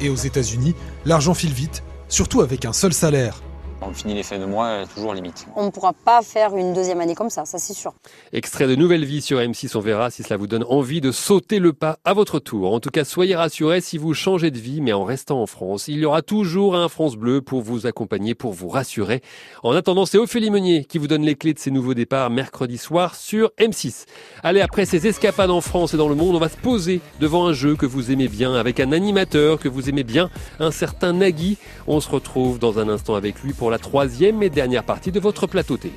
Et 0.00 0.10
aux 0.10 0.16
États-Unis, 0.16 0.74
l'argent 1.06 1.34
file 1.34 1.54
vite, 1.54 1.82
surtout 2.08 2.42
avec 2.42 2.64
un 2.66 2.74
seul 2.74 2.92
salaire. 2.92 3.40
On 3.80 3.92
finit 3.92 4.14
les 4.14 4.24
fins 4.24 4.38
de 4.38 4.44
mois 4.44 4.84
toujours 4.92 5.14
limite. 5.14 5.46
On 5.54 5.66
ne 5.66 5.70
pourra 5.70 5.92
pas 5.92 6.20
faire 6.22 6.56
une 6.56 6.74
deuxième 6.74 7.00
année 7.00 7.14
comme 7.14 7.30
ça, 7.30 7.44
ça 7.44 7.58
c'est 7.58 7.74
sûr. 7.74 7.94
Extrait 8.32 8.66
de 8.66 8.74
Nouvelle 8.74 9.04
Vie 9.04 9.22
sur 9.22 9.38
M6, 9.38 9.76
on 9.76 9.80
verra 9.80 10.10
si 10.10 10.24
cela 10.24 10.36
vous 10.36 10.48
donne 10.48 10.64
envie 10.68 11.00
de 11.00 11.12
sauter 11.12 11.60
le 11.60 11.72
pas 11.72 11.98
à 12.04 12.12
votre 12.12 12.40
tour. 12.40 12.74
En 12.74 12.80
tout 12.80 12.90
cas, 12.90 13.04
soyez 13.04 13.36
rassurés 13.36 13.80
si 13.80 13.96
vous 13.96 14.14
changez 14.14 14.50
de 14.50 14.58
vie, 14.58 14.80
mais 14.80 14.92
en 14.92 15.04
restant 15.04 15.40
en 15.40 15.46
France, 15.46 15.86
il 15.86 15.98
y 15.98 16.04
aura 16.04 16.22
toujours 16.22 16.74
un 16.74 16.88
France 16.88 17.16
Bleu 17.16 17.40
pour 17.40 17.62
vous 17.62 17.86
accompagner, 17.86 18.34
pour 18.34 18.52
vous 18.52 18.68
rassurer. 18.68 19.22
En 19.62 19.72
attendant, 19.72 20.06
c'est 20.06 20.18
Ophélie 20.18 20.50
Meunier 20.50 20.84
qui 20.84 20.98
vous 20.98 21.06
donne 21.06 21.22
les 21.22 21.36
clés 21.36 21.54
de 21.54 21.60
ces 21.60 21.70
nouveaux 21.70 21.94
départs 21.94 22.30
mercredi 22.30 22.78
soir 22.78 23.14
sur 23.14 23.52
M6. 23.58 24.06
Allez, 24.42 24.60
après 24.60 24.86
ces 24.86 25.06
escapades 25.06 25.50
en 25.50 25.60
France 25.60 25.94
et 25.94 25.96
dans 25.96 26.08
le 26.08 26.16
monde, 26.16 26.34
on 26.34 26.40
va 26.40 26.48
se 26.48 26.56
poser 26.56 27.00
devant 27.20 27.46
un 27.46 27.52
jeu 27.52 27.76
que 27.76 27.86
vous 27.86 28.10
aimez 28.10 28.28
bien, 28.28 28.54
avec 28.54 28.80
un 28.80 28.90
animateur 28.90 29.60
que 29.60 29.68
vous 29.68 29.88
aimez 29.88 30.04
bien, 30.04 30.30
un 30.58 30.72
certain 30.72 31.12
Nagui. 31.12 31.58
On 31.86 32.00
se 32.00 32.10
retrouve 32.10 32.58
dans 32.58 32.80
un 32.80 32.88
instant 32.88 33.14
avec 33.14 33.40
lui 33.42 33.52
pour 33.52 33.67
la 33.70 33.78
troisième 33.78 34.42
et 34.42 34.50
dernière 34.50 34.84
partie 34.84 35.12
de 35.12 35.20
votre 35.20 35.46
plateau 35.46 35.76
télé. 35.76 35.94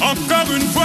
Encore 0.00 0.54
une 0.54 0.62
fois, 0.62 0.83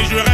mais 0.00 0.08
je 0.08 0.29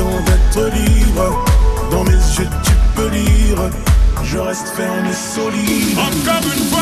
l'impression 0.00 0.24
d'être 0.24 0.74
libre. 0.74 1.44
Dans 1.90 2.04
mes 2.04 2.12
yeux 2.12 2.48
tu 2.62 2.72
peux 2.94 3.08
lire, 3.08 3.70
je 4.24 4.38
reste 4.38 4.68
ferme 4.68 5.06
et 5.06 5.12
solide. 5.12 5.98
Encore 5.98 6.52
une 6.56 6.64
fois, 6.70 6.79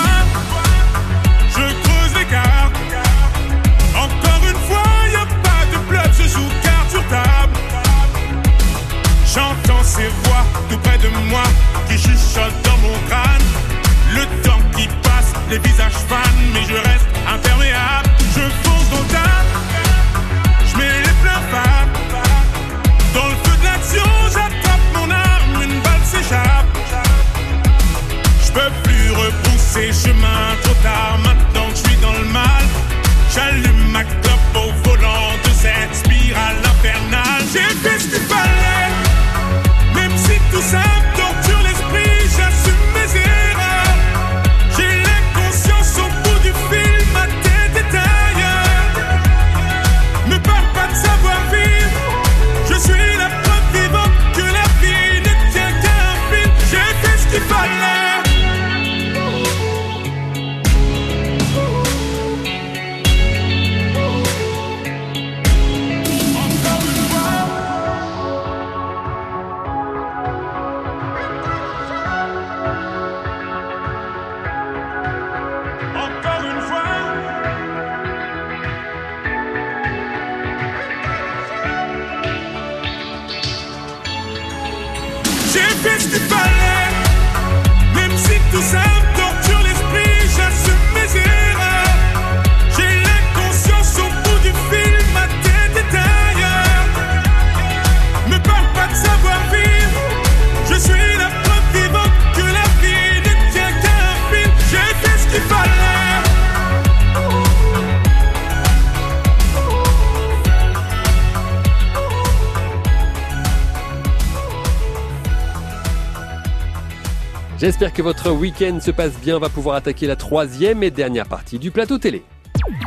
J'espère 117.61 117.93
que 117.93 118.03
votre 118.03 118.31
week-end 118.31 118.79
se 118.81 118.93
passe 118.93 119.19
bien. 119.19 119.37
On 119.37 119.41
va 119.41 119.49
pouvoir 119.49 119.75
attaquer 119.75 120.07
la 120.07 120.15
troisième 120.15 120.85
et 120.85 120.93
dernière 120.93 121.27
partie 121.27 121.59
du 121.59 121.73
plateau 121.73 121.99
télé. 121.99 122.23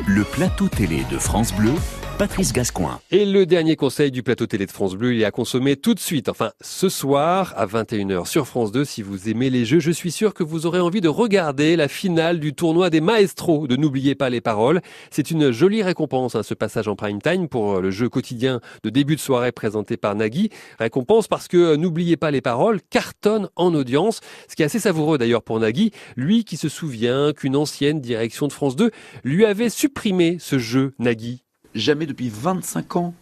Le 0.07 0.23
plateau 0.23 0.69
télé 0.69 1.03
de 1.11 1.17
France 1.17 1.53
Bleu, 1.53 1.73
Patrice 2.21 2.53
Gascoin. 2.53 2.99
Et 3.09 3.25
le 3.25 3.47
dernier 3.47 3.75
conseil 3.75 4.11
du 4.11 4.21
plateau 4.21 4.45
télé 4.45 4.67
de 4.67 4.71
France 4.71 4.93
Bleu, 4.93 5.15
il 5.15 5.21
est 5.23 5.25
à 5.25 5.31
consommer 5.31 5.75
tout 5.75 5.95
de 5.95 5.99
suite. 5.99 6.29
Enfin, 6.29 6.51
ce 6.61 6.87
soir 6.87 7.51
à 7.57 7.65
21h 7.65 8.27
sur 8.27 8.45
France 8.45 8.71
2. 8.71 8.85
Si 8.85 9.01
vous 9.01 9.27
aimez 9.27 9.49
les 9.49 9.65
jeux, 9.65 9.79
je 9.79 9.89
suis 9.89 10.11
sûr 10.11 10.35
que 10.35 10.43
vous 10.43 10.67
aurez 10.67 10.79
envie 10.79 11.01
de 11.01 11.07
regarder 11.07 11.75
la 11.75 11.87
finale 11.87 12.39
du 12.39 12.53
tournoi 12.53 12.91
des 12.91 13.01
maestros 13.01 13.67
de 13.67 13.75
N'oubliez 13.75 14.13
pas 14.13 14.29
les 14.29 14.39
paroles. 14.39 14.81
C'est 15.09 15.31
une 15.31 15.49
jolie 15.49 15.81
récompense, 15.81 16.35
hein, 16.35 16.43
ce 16.43 16.53
passage 16.53 16.87
en 16.87 16.95
prime 16.95 17.23
time 17.23 17.47
pour 17.47 17.81
le 17.81 17.89
jeu 17.89 18.07
quotidien 18.07 18.61
de 18.83 18.91
début 18.91 19.15
de 19.15 19.19
soirée 19.19 19.51
présenté 19.51 19.97
par 19.97 20.13
Nagui. 20.13 20.51
Récompense 20.77 21.27
parce 21.27 21.47
que 21.47 21.57
euh, 21.57 21.75
N'oubliez 21.75 22.17
pas 22.17 22.29
les 22.29 22.41
paroles 22.41 22.81
cartonne 22.91 23.49
en 23.55 23.73
audience. 23.73 24.21
Ce 24.47 24.55
qui 24.55 24.61
est 24.61 24.65
assez 24.65 24.79
savoureux 24.79 25.17
d'ailleurs 25.17 25.41
pour 25.41 25.59
Nagui, 25.59 25.89
lui 26.15 26.43
qui 26.43 26.57
se 26.57 26.69
souvient 26.69 27.33
qu'une 27.33 27.55
ancienne 27.55 27.99
direction 27.99 28.45
de 28.45 28.53
France 28.53 28.75
2 28.75 28.91
lui 29.23 29.43
avait 29.43 29.69
supprimé 29.69 30.37
ce 30.39 30.59
jeu 30.59 30.93
Nagui. 30.99 31.41
Jamais 31.73 32.05
depuis 32.05 32.29
25 32.29 32.95
ans, 32.97 33.13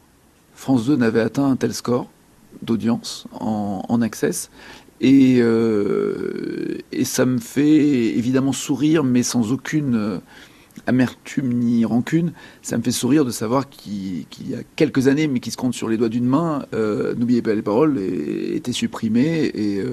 France 0.55 0.85
2 0.87 0.95
n'avait 0.95 1.21
atteint 1.21 1.49
un 1.49 1.55
tel 1.55 1.73
score 1.73 2.09
d'audience 2.61 3.27
en, 3.39 3.83
en 3.87 4.01
access. 4.01 4.49
Et, 5.01 5.37
euh, 5.39 6.77
et 6.91 7.05
ça 7.05 7.25
me 7.25 7.37
fait 7.37 8.17
évidemment 8.17 8.51
sourire, 8.51 9.03
mais 9.03 9.23
sans 9.23 9.51
aucune 9.51 9.95
euh, 9.95 10.17
amertume 10.87 11.53
ni 11.53 11.85
rancune. 11.85 12.33
Ça 12.61 12.77
me 12.77 12.83
fait 12.83 12.91
sourire 12.91 13.23
de 13.23 13.31
savoir 13.31 13.69
qu'il 13.69 14.25
y 14.47 14.55
a 14.55 14.63
quelques 14.75 15.07
années, 15.07 15.27
mais 15.27 15.39
qui 15.39 15.51
se 15.51 15.57
compte 15.57 15.73
sur 15.73 15.87
les 15.87 15.97
doigts 15.97 16.09
d'une 16.09 16.25
main, 16.25 16.65
euh, 16.73 17.15
n'oubliez 17.15 17.41
pas 17.41 17.53
les 17.53 17.61
paroles, 17.61 17.99
était 17.99 18.73
supprimé 18.73 19.45
et, 19.45 19.83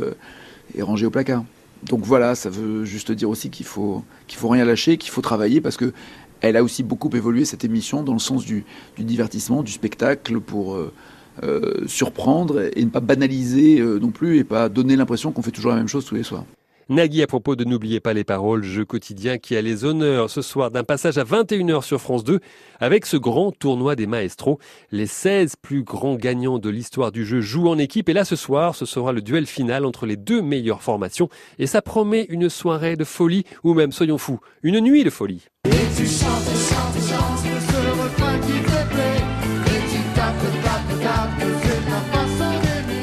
et 0.74 0.82
rangé 0.82 1.06
au 1.06 1.10
placard. 1.10 1.44
Donc 1.84 2.04
voilà, 2.04 2.34
ça 2.34 2.50
veut 2.50 2.84
juste 2.84 3.12
dire 3.12 3.28
aussi 3.28 3.50
qu'il 3.50 3.66
faut 3.66 4.02
qu'il 4.26 4.38
faut 4.38 4.48
rien 4.48 4.64
lâcher, 4.64 4.96
qu'il 4.96 5.10
faut 5.10 5.20
travailler 5.20 5.60
parce 5.60 5.76
que 5.76 5.92
elle 6.40 6.56
a 6.56 6.62
aussi 6.62 6.82
beaucoup 6.82 7.10
évolué 7.14 7.44
cette 7.44 7.64
émission 7.64 8.02
dans 8.02 8.12
le 8.12 8.18
sens 8.18 8.44
du, 8.44 8.64
divertissement, 8.98 9.62
du 9.62 9.72
spectacle 9.72 10.40
pour 10.40 10.74
euh, 10.74 10.92
euh, 11.42 11.86
surprendre 11.86 12.70
et 12.74 12.84
ne 12.84 12.90
pas 12.90 13.00
banaliser 13.00 13.80
euh, 13.80 13.98
non 13.98 14.10
plus 14.10 14.38
et 14.38 14.44
pas 14.44 14.68
donner 14.68 14.96
l'impression 14.96 15.32
qu'on 15.32 15.42
fait 15.42 15.50
toujours 15.50 15.72
la 15.72 15.78
même 15.78 15.88
chose 15.88 16.04
tous 16.04 16.14
les 16.14 16.22
soirs. 16.22 16.44
Nagui 16.88 17.20
à 17.22 17.26
propos 17.26 17.56
de 17.56 17.64
N'oubliez 17.64 17.98
pas 17.98 18.12
les 18.12 18.22
paroles, 18.22 18.62
jeu 18.62 18.84
quotidien 18.84 19.38
qui 19.38 19.56
a 19.56 19.62
les 19.62 19.84
honneurs 19.84 20.30
ce 20.30 20.40
soir 20.40 20.70
d'un 20.70 20.84
passage 20.84 21.18
à 21.18 21.24
21h 21.24 21.82
sur 21.82 22.00
France 22.00 22.22
2 22.22 22.38
avec 22.78 23.06
ce 23.06 23.16
grand 23.16 23.50
tournoi 23.50 23.96
des 23.96 24.06
maestros. 24.06 24.58
Les 24.92 25.06
16 25.06 25.56
plus 25.60 25.82
grands 25.82 26.14
gagnants 26.14 26.60
de 26.60 26.70
l'histoire 26.70 27.10
du 27.10 27.26
jeu 27.26 27.40
jouent 27.40 27.68
en 27.68 27.78
équipe 27.78 28.08
et 28.08 28.12
là 28.12 28.24
ce 28.24 28.36
soir 28.36 28.76
ce 28.76 28.86
sera 28.86 29.12
le 29.12 29.20
duel 29.20 29.46
final 29.46 29.84
entre 29.84 30.06
les 30.06 30.16
deux 30.16 30.42
meilleures 30.42 30.82
formations 30.82 31.28
et 31.58 31.66
ça 31.66 31.82
promet 31.82 32.24
une 32.28 32.48
soirée 32.48 32.94
de 32.94 33.04
folie 33.04 33.44
ou 33.64 33.74
même 33.74 33.90
soyons 33.90 34.18
fous, 34.18 34.38
une 34.62 34.78
nuit 34.78 35.02
de 35.02 35.10
folie. 35.10 35.48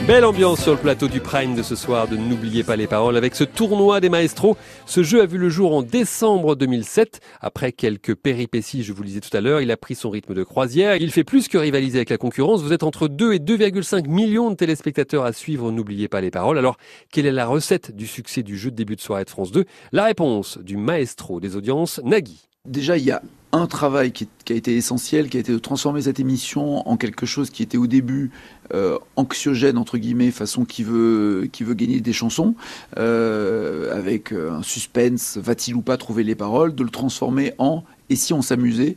Belle 0.08 0.26
ambiance 0.26 0.62
sur 0.62 0.74
le 0.74 0.78
plateau 0.78 1.08
du 1.08 1.22
Prime 1.22 1.56
de 1.56 1.64
ce 1.64 1.78
soir 1.78 2.10
de 2.10 2.18
N'oubliez 2.18 2.66
pas 2.66 2.76
les 2.76 2.88
paroles 2.88 3.16
avec 3.16 3.36
ce 3.36 3.46
tournoi 3.46 4.02
des 4.02 4.10
maestros. 4.10 4.58
Ce 4.86 5.02
jeu 5.02 5.22
a 5.22 5.26
vu 5.26 5.38
le 5.38 5.48
jour 5.48 5.74
en 5.74 5.82
décembre 5.82 6.58
2007. 6.58 7.22
Après 7.40 7.72
quelques 7.72 8.14
péripéties, 8.14 8.84
je 8.84 8.92
vous 8.92 9.02
le 9.04 9.08
disais 9.08 9.22
tout 9.22 9.36
à 9.36 9.40
l'heure, 9.40 9.62
il 9.62 9.72
a 9.72 9.78
pris 9.78 9.96
son 9.96 10.10
rythme 10.10 10.34
de 10.34 10.44
croisière. 10.44 10.98
Il 10.98 11.10
fait 11.10 11.24
plus 11.24 11.48
que 11.48 11.58
rivaliser 11.58 12.00
avec 12.00 12.10
la 12.10 12.18
concurrence. 12.18 12.62
Vous 12.64 12.74
êtes 12.74 12.84
entre 12.84 13.08
2 13.08 13.32
et 13.32 13.40
2,5 13.40 14.10
millions 14.10 14.50
de 14.50 14.56
téléspectateurs 14.56 15.24
à 15.24 15.32
suivre 15.32 15.72
N'oubliez 15.72 16.10
pas 16.10 16.20
les 16.20 16.32
paroles. 16.32 16.58
Alors, 16.58 16.76
quelle 17.10 17.26
est 17.26 17.32
la 17.32 17.46
recette 17.46 17.96
du 17.96 18.06
succès 18.06 18.44
du 18.44 18.58
jeu 18.58 18.72
de 18.72 18.76
début 18.76 18.98
de 18.98 19.02
soirée 19.02 19.24
de 19.24 19.30
France 19.30 19.54
2 19.54 19.64
La 19.94 20.04
réponse 20.04 20.58
du 20.58 20.76
maestro 20.76 21.40
des 21.40 21.56
audiences, 21.56 22.02
Nagui. 22.04 22.50
Déjà, 22.66 22.96
il 22.96 23.04
y 23.04 23.12
a 23.12 23.22
un 23.52 23.68
travail 23.68 24.14
qui, 24.14 24.26
a 24.50 24.54
été 24.54 24.78
essentiel, 24.78 25.28
qui 25.28 25.36
a 25.36 25.42
été 25.42 25.52
de 25.52 25.58
transformer 25.58 26.04
cette 26.04 26.22
émission 26.22 26.88
en 26.88 26.96
quelque 26.96 27.26
chose 27.26 27.50
qui 27.50 27.62
était 27.62 27.78
au 27.78 27.88
début 27.88 28.32
euh, 28.74 28.98
anxiogène 29.18 29.78
entre 29.78 29.98
guillemets, 29.98 30.32
façon 30.32 30.64
qui 30.64 30.82
veut 30.82 31.50
gagner 31.52 32.00
des 32.00 32.14
chansons, 32.14 32.56
euh, 32.98 33.94
avec 33.94 34.32
euh, 34.32 34.54
un 34.54 34.64
suspense, 34.64 35.36
va-t-il 35.36 35.76
ou 35.76 35.82
pas 35.82 35.98
trouver 35.98 36.24
les 36.24 36.36
paroles, 36.36 36.74
de 36.74 36.86
le 36.86 36.90
transformer 36.90 37.52
en 37.58 37.84
et 38.10 38.16
si 38.16 38.32
on 38.32 38.42
s'amusait, 38.42 38.96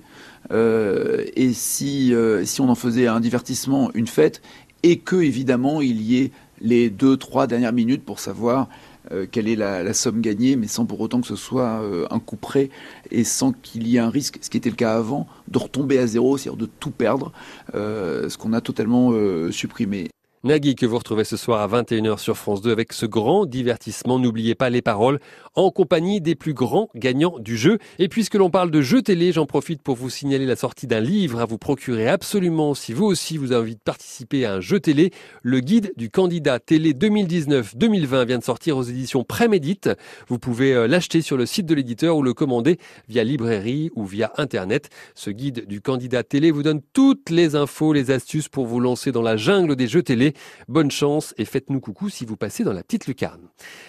et 0.52 1.52
si 1.52 2.14
si 2.44 2.60
on 2.60 2.68
en 2.68 2.74
faisait 2.76 3.08
un 3.08 3.18
divertissement, 3.18 3.90
une 3.94 4.06
fête, 4.06 4.42
et 4.84 5.00
que 5.00 5.16
évidemment 5.16 5.80
il 5.80 6.00
y 6.02 6.18
ait 6.18 6.30
les 6.60 6.88
deux 6.88 7.16
trois 7.16 7.48
dernières 7.48 7.72
minutes 7.72 8.04
pour 8.04 8.20
savoir 8.20 8.68
euh, 9.12 9.26
quelle 9.30 9.48
est 9.48 9.56
la, 9.56 9.94
somme 9.94 10.20
gagnée, 10.20 10.56
mais 10.56 10.66
sans 10.66 10.86
pour 10.86 11.00
autant 11.00 11.20
que 11.20 11.26
ce 11.26 11.36
soit 11.36 11.80
euh, 11.82 12.06
un 12.10 12.18
coup 12.18 12.36
près 12.36 12.70
et 13.10 13.24
sans 13.24 13.52
qu'il 13.52 13.86
y 13.86 13.96
ait 13.96 14.00
un 14.00 14.10
risque, 14.10 14.38
ce 14.40 14.50
qui 14.50 14.56
était 14.56 14.70
le 14.70 14.76
cas 14.76 14.96
avant, 14.96 15.26
de 15.48 15.58
retomber 15.58 15.98
à 15.98 16.06
zéro, 16.06 16.36
c'est-à-dire 16.36 16.58
de 16.58 16.66
tout 16.66 16.90
perdre, 16.90 17.32
euh, 17.74 18.28
ce 18.28 18.36
qu'on 18.36 18.52
a 18.52 18.60
totalement 18.60 19.12
supprimé. 19.50 20.08
Nagui 20.46 20.76
que 20.76 20.86
vous 20.86 20.98
retrouvez 20.98 21.24
ce 21.24 21.36
soir 21.36 21.60
à 21.60 21.82
21h 21.82 22.18
sur 22.18 22.36
France 22.36 22.62
2 22.62 22.70
avec 22.70 22.92
ce 22.92 23.04
grand 23.04 23.46
divertissement. 23.46 24.20
N'oubliez 24.20 24.54
pas 24.54 24.70
les 24.70 24.80
paroles 24.80 25.18
en 25.56 25.72
compagnie 25.72 26.20
des 26.20 26.36
plus 26.36 26.54
grands 26.54 26.88
gagnants 26.94 27.40
du 27.40 27.56
jeu. 27.56 27.78
Et 27.98 28.06
puisque 28.06 28.36
l'on 28.36 28.48
parle 28.48 28.70
de 28.70 28.80
jeux 28.80 29.02
télé, 29.02 29.32
j'en 29.32 29.46
profite 29.46 29.82
pour 29.82 29.96
vous 29.96 30.08
signaler 30.08 30.46
la 30.46 30.54
sortie 30.54 30.86
d'un 30.86 31.00
livre 31.00 31.40
à 31.40 31.46
vous 31.46 31.58
procurer 31.58 32.06
absolument 32.06 32.74
si 32.74 32.92
vous 32.92 33.06
aussi 33.06 33.38
vous 33.38 33.50
avez 33.50 33.62
envie 33.62 33.74
de 33.74 33.80
participer 33.80 34.44
à 34.44 34.54
un 34.54 34.60
jeu 34.60 34.78
télé. 34.78 35.10
Le 35.42 35.58
guide 35.58 35.92
du 35.96 36.10
candidat 36.10 36.60
télé 36.60 36.92
2019-2020 36.92 38.26
vient 38.26 38.38
de 38.38 38.44
sortir 38.44 38.76
aux 38.76 38.84
éditions 38.84 39.24
Prémédite. 39.24 39.90
Vous 40.28 40.38
pouvez 40.38 40.74
euh, 40.74 40.86
l'acheter 40.86 41.22
sur 41.22 41.36
le 41.36 41.46
site 41.46 41.66
de 41.66 41.74
l'éditeur 41.74 42.16
ou 42.16 42.22
le 42.22 42.34
commander 42.34 42.78
via 43.08 43.24
librairie 43.24 43.90
ou 43.96 44.04
via 44.04 44.32
internet. 44.36 44.90
Ce 45.16 45.30
guide 45.30 45.66
du 45.66 45.80
candidat 45.80 46.22
télé 46.22 46.52
vous 46.52 46.62
donne 46.62 46.82
toutes 46.92 47.30
les 47.30 47.56
infos, 47.56 47.92
les 47.92 48.12
astuces 48.12 48.48
pour 48.48 48.66
vous 48.66 48.78
lancer 48.78 49.10
dans 49.10 49.22
la 49.22 49.36
jungle 49.36 49.74
des 49.74 49.88
jeux 49.88 50.04
télé. 50.04 50.34
Bonne 50.68 50.90
chance 50.90 51.34
et 51.38 51.44
faites-nous 51.44 51.80
coucou 51.80 52.08
si 52.08 52.24
vous 52.24 52.36
passez 52.36 52.64
dans 52.64 52.72
la 52.72 52.82
petite 52.82 53.06
lucarne. 53.06 53.42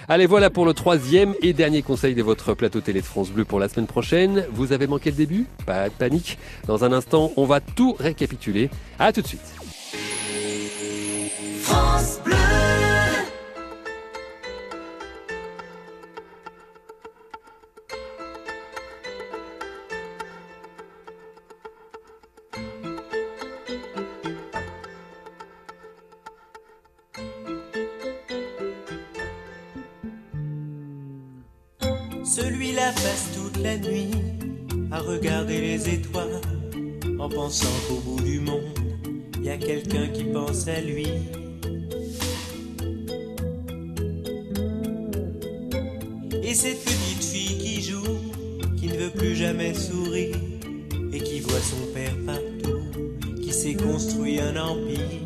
Allez, 0.07 0.25
voilà 0.25 0.49
pour 0.49 0.65
le 0.65 0.73
troisième 0.73 1.33
et 1.41 1.53
dernier 1.53 1.81
conseil 1.81 2.15
de 2.15 2.23
votre 2.23 2.53
plateau 2.53 2.81
télé 2.81 3.01
de 3.01 3.05
France 3.05 3.29
Bleu 3.29 3.45
pour 3.45 3.59
la 3.59 3.69
semaine 3.69 3.87
prochaine. 3.87 4.45
Vous 4.51 4.71
avez 4.71 4.87
manqué 4.87 5.11
le 5.11 5.17
début? 5.17 5.47
Pas 5.65 5.89
de 5.89 5.93
panique. 5.93 6.37
Dans 6.65 6.83
un 6.83 6.91
instant, 6.91 7.31
on 7.37 7.45
va 7.45 7.59
tout 7.59 7.95
récapituler. 7.99 8.69
À 8.99 9.13
tout 9.13 9.21
de 9.21 9.27
suite. 9.27 9.41
Pensant 37.37 37.67
qu'au 37.87 37.99
bout 37.99 38.21
du 38.23 38.39
monde, 38.39 38.63
il 39.37 39.45
y 39.45 39.49
a 39.49 39.57
quelqu'un 39.57 40.07
qui 40.07 40.23
pense 40.23 40.67
à 40.67 40.81
lui. 40.81 41.05
Et 46.41 46.55
cette 46.55 46.83
petite 46.83 47.23
fille 47.23 47.57
qui 47.59 47.81
joue, 47.83 48.17
qui 48.75 48.87
ne 48.87 48.95
veut 48.95 49.11
plus 49.11 49.35
jamais 49.35 49.75
sourire 49.75 50.35
et 51.13 51.19
qui 51.19 51.41
voit 51.41 51.59
son 51.59 51.93
père 51.93 52.15
partout, 52.25 52.81
qui 53.43 53.53
s'est 53.53 53.75
construit 53.75 54.39
un 54.39 54.57
empire. 54.59 55.21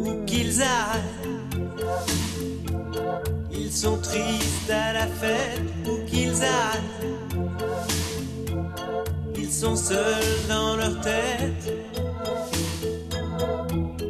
Où 0.00 0.24
qu'ils 0.26 0.60
aillent, 0.60 1.46
ils 3.52 3.70
sont 3.70 3.98
tristes 3.98 4.70
à 4.70 4.92
la 4.92 5.06
fête, 5.06 5.62
où 5.86 6.04
qu'ils 6.10 6.42
aillent. 6.42 6.95
Sont 9.60 9.74
seuls 9.74 9.96
dans 10.50 10.76
leur 10.76 11.00
tête. 11.00 11.72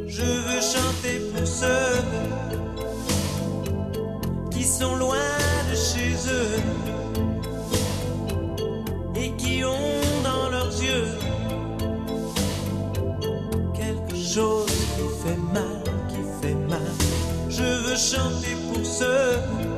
Je 0.05 0.21
veux 0.21 0.61
chanter 0.61 1.21
pour 1.33 1.47
ceux 1.47 2.03
qui 4.51 4.63
sont 4.65 4.97
loin 4.97 5.15
de 5.71 5.75
chez 5.75 6.11
eux 6.29 6.59
et 9.15 9.31
qui 9.37 9.63
ont 9.63 10.01
dans 10.21 10.49
leurs 10.49 10.83
yeux 10.83 11.17
quelque 13.73 14.17
chose 14.17 14.65
qui 14.97 15.07
fait 15.23 15.41
mal, 15.53 15.81
qui 16.09 16.21
fait 16.41 16.55
mal. 16.55 16.91
Je 17.47 17.63
veux 17.63 17.95
chanter 17.95 18.53
pour 18.73 18.85
ceux 18.85 19.76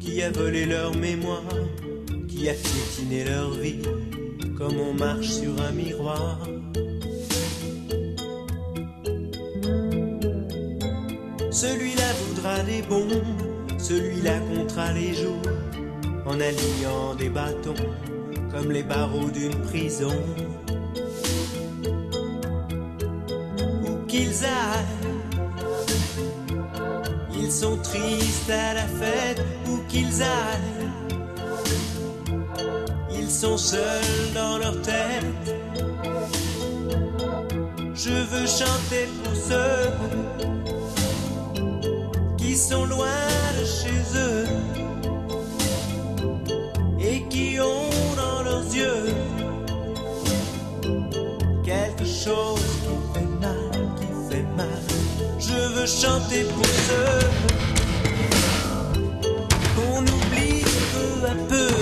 Qui 0.00 0.22
a 0.22 0.30
volé 0.30 0.66
leur 0.66 0.94
mémoire 0.96 1.42
Qui 2.28 2.48
a 2.48 2.54
piétiné 2.54 3.24
leur 3.24 3.50
vie 3.52 3.82
Comme 4.58 4.78
on 4.78 4.94
marche 4.94 5.28
sur 5.28 5.60
un 5.60 5.72
miroir. 5.72 6.38
Celui-là 11.50 12.12
voudra 12.26 12.58
des 12.60 12.82
bombes 12.82 13.22
Celui-là 13.78 14.38
comptera 14.40 14.92
les 14.92 15.14
jours 15.14 15.42
En 16.26 16.40
alignant 16.40 17.14
des 17.14 17.28
bâtons 17.28 17.74
Comme 18.50 18.72
les 18.72 18.82
barreaux 18.82 19.30
d'une 19.30 19.54
prison. 19.62 20.14
Où 23.84 24.06
qu'ils 24.06 24.44
aillent 24.44 25.01
sont 27.52 27.76
tristes 27.76 28.50
à 28.50 28.72
la 28.72 28.86
fête 28.86 29.44
où 29.68 29.78
qu'ils 29.88 30.22
aillent. 30.22 30.90
Ils 33.10 33.30
sont 33.30 33.58
seuls 33.58 34.32
dans 34.34 34.56
leur 34.56 34.80
tête. 34.80 35.54
Je 37.94 38.10
veux 38.10 38.46
chanter 38.46 39.06
pour 39.22 39.36
ceux 39.36 39.90
qui 42.38 42.56
sont 42.56 42.86
loin 42.86 43.22
de 43.60 43.64
chez 43.64 44.00
eux 44.16 44.46
et 47.00 47.22
qui 47.28 47.60
ont 47.60 47.90
dans 48.16 48.42
leurs 48.44 48.74
yeux 48.74 49.14
quelque 51.62 52.06
chose 52.06 52.61
Chanter 55.84 56.44
pour 56.44 56.64
ceux 56.64 57.26
qu'on 59.74 60.02
oublie 60.02 60.62
peu 60.92 61.26
à 61.26 61.34
peu. 61.48 61.74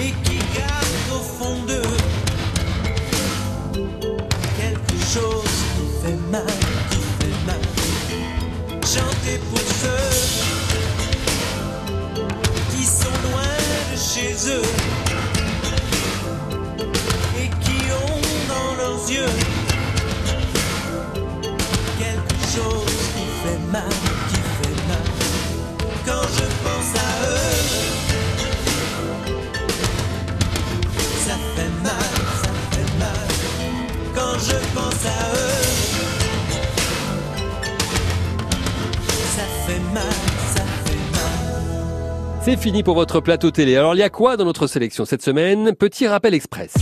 Et 0.00 0.12
qui 0.22 0.38
gardent 0.56 1.12
au 1.12 1.18
fond 1.18 1.56
d'eux 1.66 1.96
quelque 4.56 4.98
chose 5.12 5.56
qui 5.74 5.86
fait 6.06 6.20
mal, 6.30 6.46
qui 6.90 7.02
fait 7.18 7.36
mal. 7.46 7.62
Chanter 8.82 9.38
pour 9.50 9.66
ceux 9.82 10.10
qui 12.70 12.84
sont 12.84 13.18
loin 13.28 13.56
de 13.92 13.96
chez 13.98 14.32
eux 14.50 14.83
Quand 26.06 26.22
je 26.22 26.46
pense 26.62 26.90
à 26.96 27.08
eux, 27.30 27.54
ça 31.26 31.36
fait 31.56 31.72
mal, 31.82 32.12
ça 32.42 32.50
fait 32.70 32.90
mal. 32.98 33.28
Quand 34.14 34.38
je 34.38 34.58
pense 34.74 35.06
à 35.06 35.18
eux, 35.34 35.64
ça 39.36 39.46
fait 39.66 39.82
mal, 39.94 40.02
ça 40.54 40.64
fait 40.84 41.02
mal. 41.12 42.42
C'est 42.42 42.56
fini 42.58 42.82
pour 42.82 42.94
votre 42.94 43.20
plateau 43.20 43.50
télé. 43.50 43.76
Alors 43.76 43.94
il 43.94 43.98
y 43.98 44.02
a 44.02 44.10
quoi 44.10 44.36
dans 44.36 44.44
notre 44.44 44.66
sélection 44.66 45.06
cette 45.06 45.22
semaine? 45.22 45.74
Petit 45.74 46.06
rappel 46.06 46.34
express. 46.34 46.74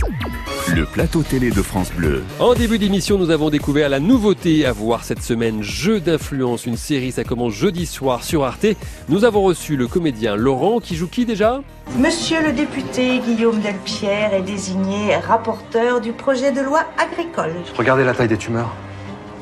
Le 0.75 0.85
plateau 0.85 1.21
télé 1.21 1.51
de 1.51 1.61
France 1.61 1.91
Bleu. 1.91 2.23
En 2.39 2.55
début 2.55 2.79
d'émission, 2.79 3.19
nous 3.19 3.29
avons 3.29 3.51
découvert 3.51 3.89
la 3.89 3.99
nouveauté 3.99 4.65
à 4.65 4.71
voir 4.71 5.03
cette 5.03 5.21
semaine, 5.21 5.61
Jeu 5.61 5.99
d'influence, 5.99 6.65
une 6.65 6.77
série, 6.77 7.11
ça 7.11 7.23
commence 7.23 7.53
jeudi 7.53 7.85
soir 7.85 8.23
sur 8.23 8.43
Arte. 8.43 8.65
Nous 9.07 9.23
avons 9.23 9.43
reçu 9.43 9.77
le 9.77 9.87
comédien 9.87 10.35
Laurent 10.35 10.79
qui 10.79 10.95
joue 10.95 11.07
qui 11.07 11.25
déjà? 11.25 11.61
Monsieur 11.99 12.41
le 12.43 12.53
député 12.53 13.19
Guillaume 13.19 13.59
Delpierre 13.59 14.33
est 14.33 14.41
désigné 14.41 15.15
rapporteur 15.15 16.01
du 16.01 16.11
projet 16.11 16.51
de 16.51 16.61
loi 16.61 16.79
agricole. 16.97 17.53
Regardez 17.77 18.03
la 18.03 18.15
taille 18.15 18.29
des 18.29 18.37
tumeurs. 18.37 18.73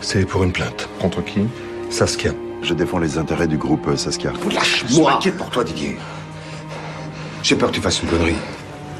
C'est 0.01 0.25
pour 0.25 0.43
une 0.43 0.51
plainte. 0.51 0.89
Contre 0.99 1.23
qui? 1.23 1.39
Saskia. 1.89 2.33
Je 2.61 2.73
défends 2.73 2.99
les 2.99 3.17
intérêts 3.17 3.47
du 3.47 3.57
groupe 3.57 3.87
euh, 3.87 3.95
Saskia. 3.95 4.33
Je 4.49 4.91
suis 4.93 5.07
inquiète 5.07 5.37
pour 5.37 5.49
toi, 5.49 5.63
Didier. 5.63 5.97
J'ai 7.41 7.55
peur 7.55 7.69
que 7.69 7.75
tu 7.75 7.81
fasses 7.81 8.03
une 8.03 8.09
connerie. 8.09 8.35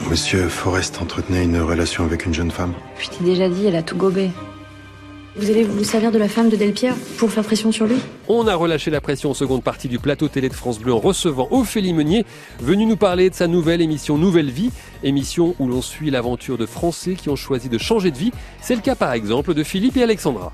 Monsieur 0.10 0.50
Forrest 0.50 1.02
entretenait 1.02 1.44
une 1.44 1.60
relation 1.62 2.04
avec 2.04 2.26
une 2.26 2.34
jeune 2.34 2.52
femme. 2.52 2.74
Je 3.00 3.10
t'ai 3.10 3.24
déjà 3.24 3.48
dit, 3.48 3.66
elle 3.66 3.76
a 3.76 3.84
tout 3.84 3.96
gobé. 3.96 4.30
Vous 5.38 5.50
allez 5.50 5.64
vous 5.64 5.84
servir 5.86 6.12
de 6.12 6.18
la 6.18 6.28
femme 6.28 6.50
de 6.50 6.58
Delpierre 6.58 6.96
pour 7.18 7.32
faire 7.32 7.46
pression 7.46 7.72
sur 7.72 7.86
lui? 7.86 7.96
On 8.28 8.48
a 8.48 8.56
relâché 8.56 8.92
la 8.92 9.00
pression 9.00 9.30
en 9.30 9.34
seconde 9.34 9.64
partie 9.64 9.88
du 9.88 9.98
plateau 9.98 10.28
télé 10.28 10.50
de 10.50 10.54
France 10.54 10.80
Bleu 10.80 10.94
en 10.94 11.00
recevant 11.00 11.48
Ophélie 11.52 11.94
Meunier, 11.94 12.26
venue 12.60 12.86
nous 12.86 12.98
parler 12.98 13.30
de 13.30 13.36
sa 13.36 13.48
nouvelle 13.48 13.82
émission 13.82 14.18
Nouvelle 14.18 14.52
Vie, 14.52 14.72
émission 15.04 15.56
où 15.60 15.68
l'on 15.70 15.82
suit 15.82 16.12
l'aventure 16.12 16.58
de 16.58 16.66
Français 16.66 17.14
qui 17.14 17.30
ont 17.30 17.38
choisi 17.38 17.70
de 17.70 17.78
changer 17.78 18.12
de 18.12 18.18
vie. 18.18 18.32
C'est 18.62 18.76
le 18.76 18.82
cas 18.82 18.96
par 18.96 19.14
exemple 19.14 19.54
de 19.54 19.64
Philippe 19.64 19.96
et 19.96 20.04
Alexandra. 20.04 20.52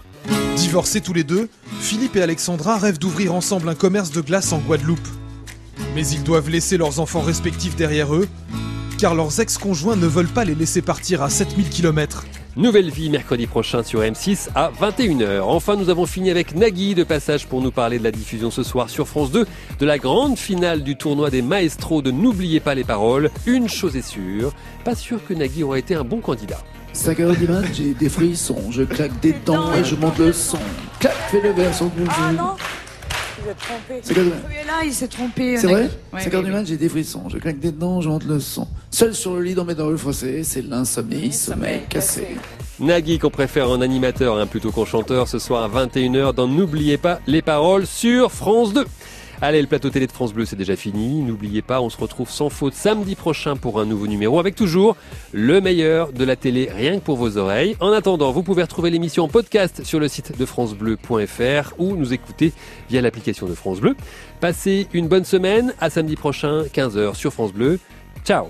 Divorcés 0.56 1.02
tous 1.02 1.14
les 1.14 1.24
deux, 1.24 1.50
Philippe 1.80 2.16
et 2.16 2.22
Alexandra 2.22 2.78
rêvent 2.78 3.00
d'ouvrir 3.00 3.34
ensemble 3.34 3.70
un 3.70 3.76
commerce 3.76 4.12
de 4.12 4.22
glace 4.22 4.54
en 4.54 4.60
Guadeloupe. 4.60 5.08
Mais 5.96 6.08
ils 6.08 6.24
doivent 6.24 6.50
laisser 6.50 6.78
leurs 6.78 7.00
enfants 7.00 7.22
respectifs 7.22 7.76
derrière 7.76 8.14
eux, 8.14 8.28
car 8.98 9.14
leurs 9.14 9.40
ex-conjoints 9.40 9.96
ne 9.96 10.08
veulent 10.08 10.28
pas 10.28 10.44
les 10.44 10.56
laisser 10.56 10.82
partir 10.82 11.22
à 11.22 11.30
7000 11.30 11.70
km. 11.70 12.26
Nouvelle 12.56 12.90
vie 12.90 13.10
mercredi 13.10 13.46
prochain 13.46 13.84
sur 13.84 14.02
M6 14.02 14.50
à 14.56 14.72
21h. 14.82 15.42
Enfin, 15.42 15.76
nous 15.76 15.90
avons 15.90 16.08
fini 16.08 16.32
avec 16.32 16.56
Nagui 16.56 16.96
de 16.96 17.04
passage 17.04 17.46
pour 17.46 17.62
nous 17.62 17.72
parler 17.72 18.00
de 18.00 18.04
la 18.04 18.12
diffusion 18.12 18.50
ce 18.50 18.64
soir 18.64 18.90
sur 18.90 19.08
France 19.08 19.32
2 19.32 19.46
de 19.80 19.86
la 19.86 20.00
grande 20.00 20.38
finale 20.38 20.82
du 20.82 20.96
tournoi 20.96 21.30
des 21.30 21.44
maestros 21.44 22.02
de 22.02 22.10
N'oubliez 22.10 22.60
pas 22.60 22.74
les 22.74 22.84
paroles. 22.84 23.30
Une 23.46 23.70
chose 23.70 23.96
est 23.96 24.08
sûre, 24.08 24.54
pas 24.84 24.96
sûr 24.96 25.24
que 25.24 25.36
Nagui 25.36 25.64
aurait 25.64 25.80
été 25.80 25.94
un 25.94 26.04
bon 26.04 26.20
candidat. 26.20 26.60
5 26.94 27.20
heures 27.20 27.36
du 27.36 27.48
mat, 27.48 27.64
j'ai 27.74 27.94
des 27.94 28.10
frissons, 28.10 28.72
je 28.72 28.82
claque 28.82 29.20
des 29.20 29.34
dents 29.46 29.72
et 29.76 29.84
je 29.84 29.96
monte 29.96 30.18
le 30.18 30.34
son. 30.34 30.58
Clac, 31.00 31.14
fais 31.30 31.42
le 31.42 31.52
verre 31.52 31.74
sans 31.76 31.88
bouger. 31.88 32.42
Trompé. 33.56 34.02
C'est 34.04 34.14
Celui-là, 34.14 34.84
il 34.84 34.94
s'est 34.94 35.08
trompé. 35.08 35.58
C'est 35.58 35.68
Nagui. 35.68 35.88
vrai 35.88 35.90
Ouais, 36.14 36.22
5 36.22 36.34
heures 36.34 36.40
oui, 36.42 36.46
du 36.46 36.52
oui. 36.52 36.58
mat, 36.58 36.66
j'ai 36.68 36.78
des 36.78 36.90
frissons, 36.90 37.30
je 37.30 37.38
claque 37.38 37.60
des 37.60 37.72
dents, 37.72 38.02
je 38.02 38.10
monte 38.10 38.26
le 38.26 38.40
son. 38.40 38.68
Seul 38.92 39.16
sur 39.16 39.36
le 39.36 39.44
lit 39.44 39.56
dans 39.56 39.66
mes 39.66 39.76
dents 39.76 39.96
froissées, 39.98 40.44
c'est 40.44 40.62
l'insomnie, 40.62 41.32
sommeil 41.32 41.82
cassé. 41.90 42.38
Nagui 42.80 43.18
qu'on 43.18 43.32
préfère 43.32 43.70
en 43.70 43.82
animateur 43.82 44.38
hein, 44.38 44.46
plutôt 44.46 44.72
qu'en 44.72 44.86
chanteur 44.86 45.28
ce 45.28 45.40
soir 45.40 45.64
à 45.64 45.86
21h 45.86 46.34
dans 46.34 46.48
N'oubliez 46.48 46.98
pas 46.98 47.20
les 47.26 47.42
paroles 47.42 47.88
sur 47.88 48.32
France 48.32 48.74
2. 48.74 48.86
Allez, 49.42 49.62
le 49.62 49.68
plateau 49.68 49.90
télé 49.90 50.08
de 50.08 50.12
France 50.12 50.34
Bleu, 50.34 50.46
c'est 50.46 50.56
déjà 50.56 50.76
fini. 50.76 51.22
N'oubliez 51.22 51.62
pas, 51.62 51.80
on 51.80 51.90
se 51.90 51.98
retrouve 51.98 52.30
sans 52.30 52.50
faute 52.50 52.74
samedi 52.74 53.16
prochain 53.16 53.56
pour 53.56 53.80
un 53.80 53.86
nouveau 53.86 54.08
numéro 54.08 54.40
avec 54.40 54.56
toujours 54.56 54.98
le 55.32 55.62
meilleur 55.62 56.12
de 56.12 56.24
la 56.24 56.36
télé 56.36 56.70
rien 56.74 56.98
que 56.98 57.04
pour 57.04 57.18
vos 57.18 57.38
oreilles. 57.38 57.76
En 57.80 57.92
attendant, 57.92 58.32
vous 58.32 58.42
pouvez 58.42 58.64
retrouver 58.64 58.90
l'émission 58.90 59.26
en 59.26 59.28
podcast 59.28 59.84
sur 59.84 60.00
le 60.00 60.08
site 60.08 60.38
de 60.38 60.46
francebleu.fr 60.46 61.74
ou 61.78 61.96
nous 61.96 62.14
écouter 62.14 62.52
via 62.90 63.02
l'application 63.02 63.46
de 63.46 63.54
France 63.54 63.80
Bleu. 63.80 63.96
Passez 64.40 64.88
une 64.94 65.08
bonne 65.08 65.26
semaine. 65.26 65.74
À 65.80 65.90
samedi 65.90 66.16
prochain, 66.16 66.64
15h 66.74 67.14
sur 67.14 67.32
France 67.32 67.54
Bleu. 67.54 67.80
Ciao 68.26 68.48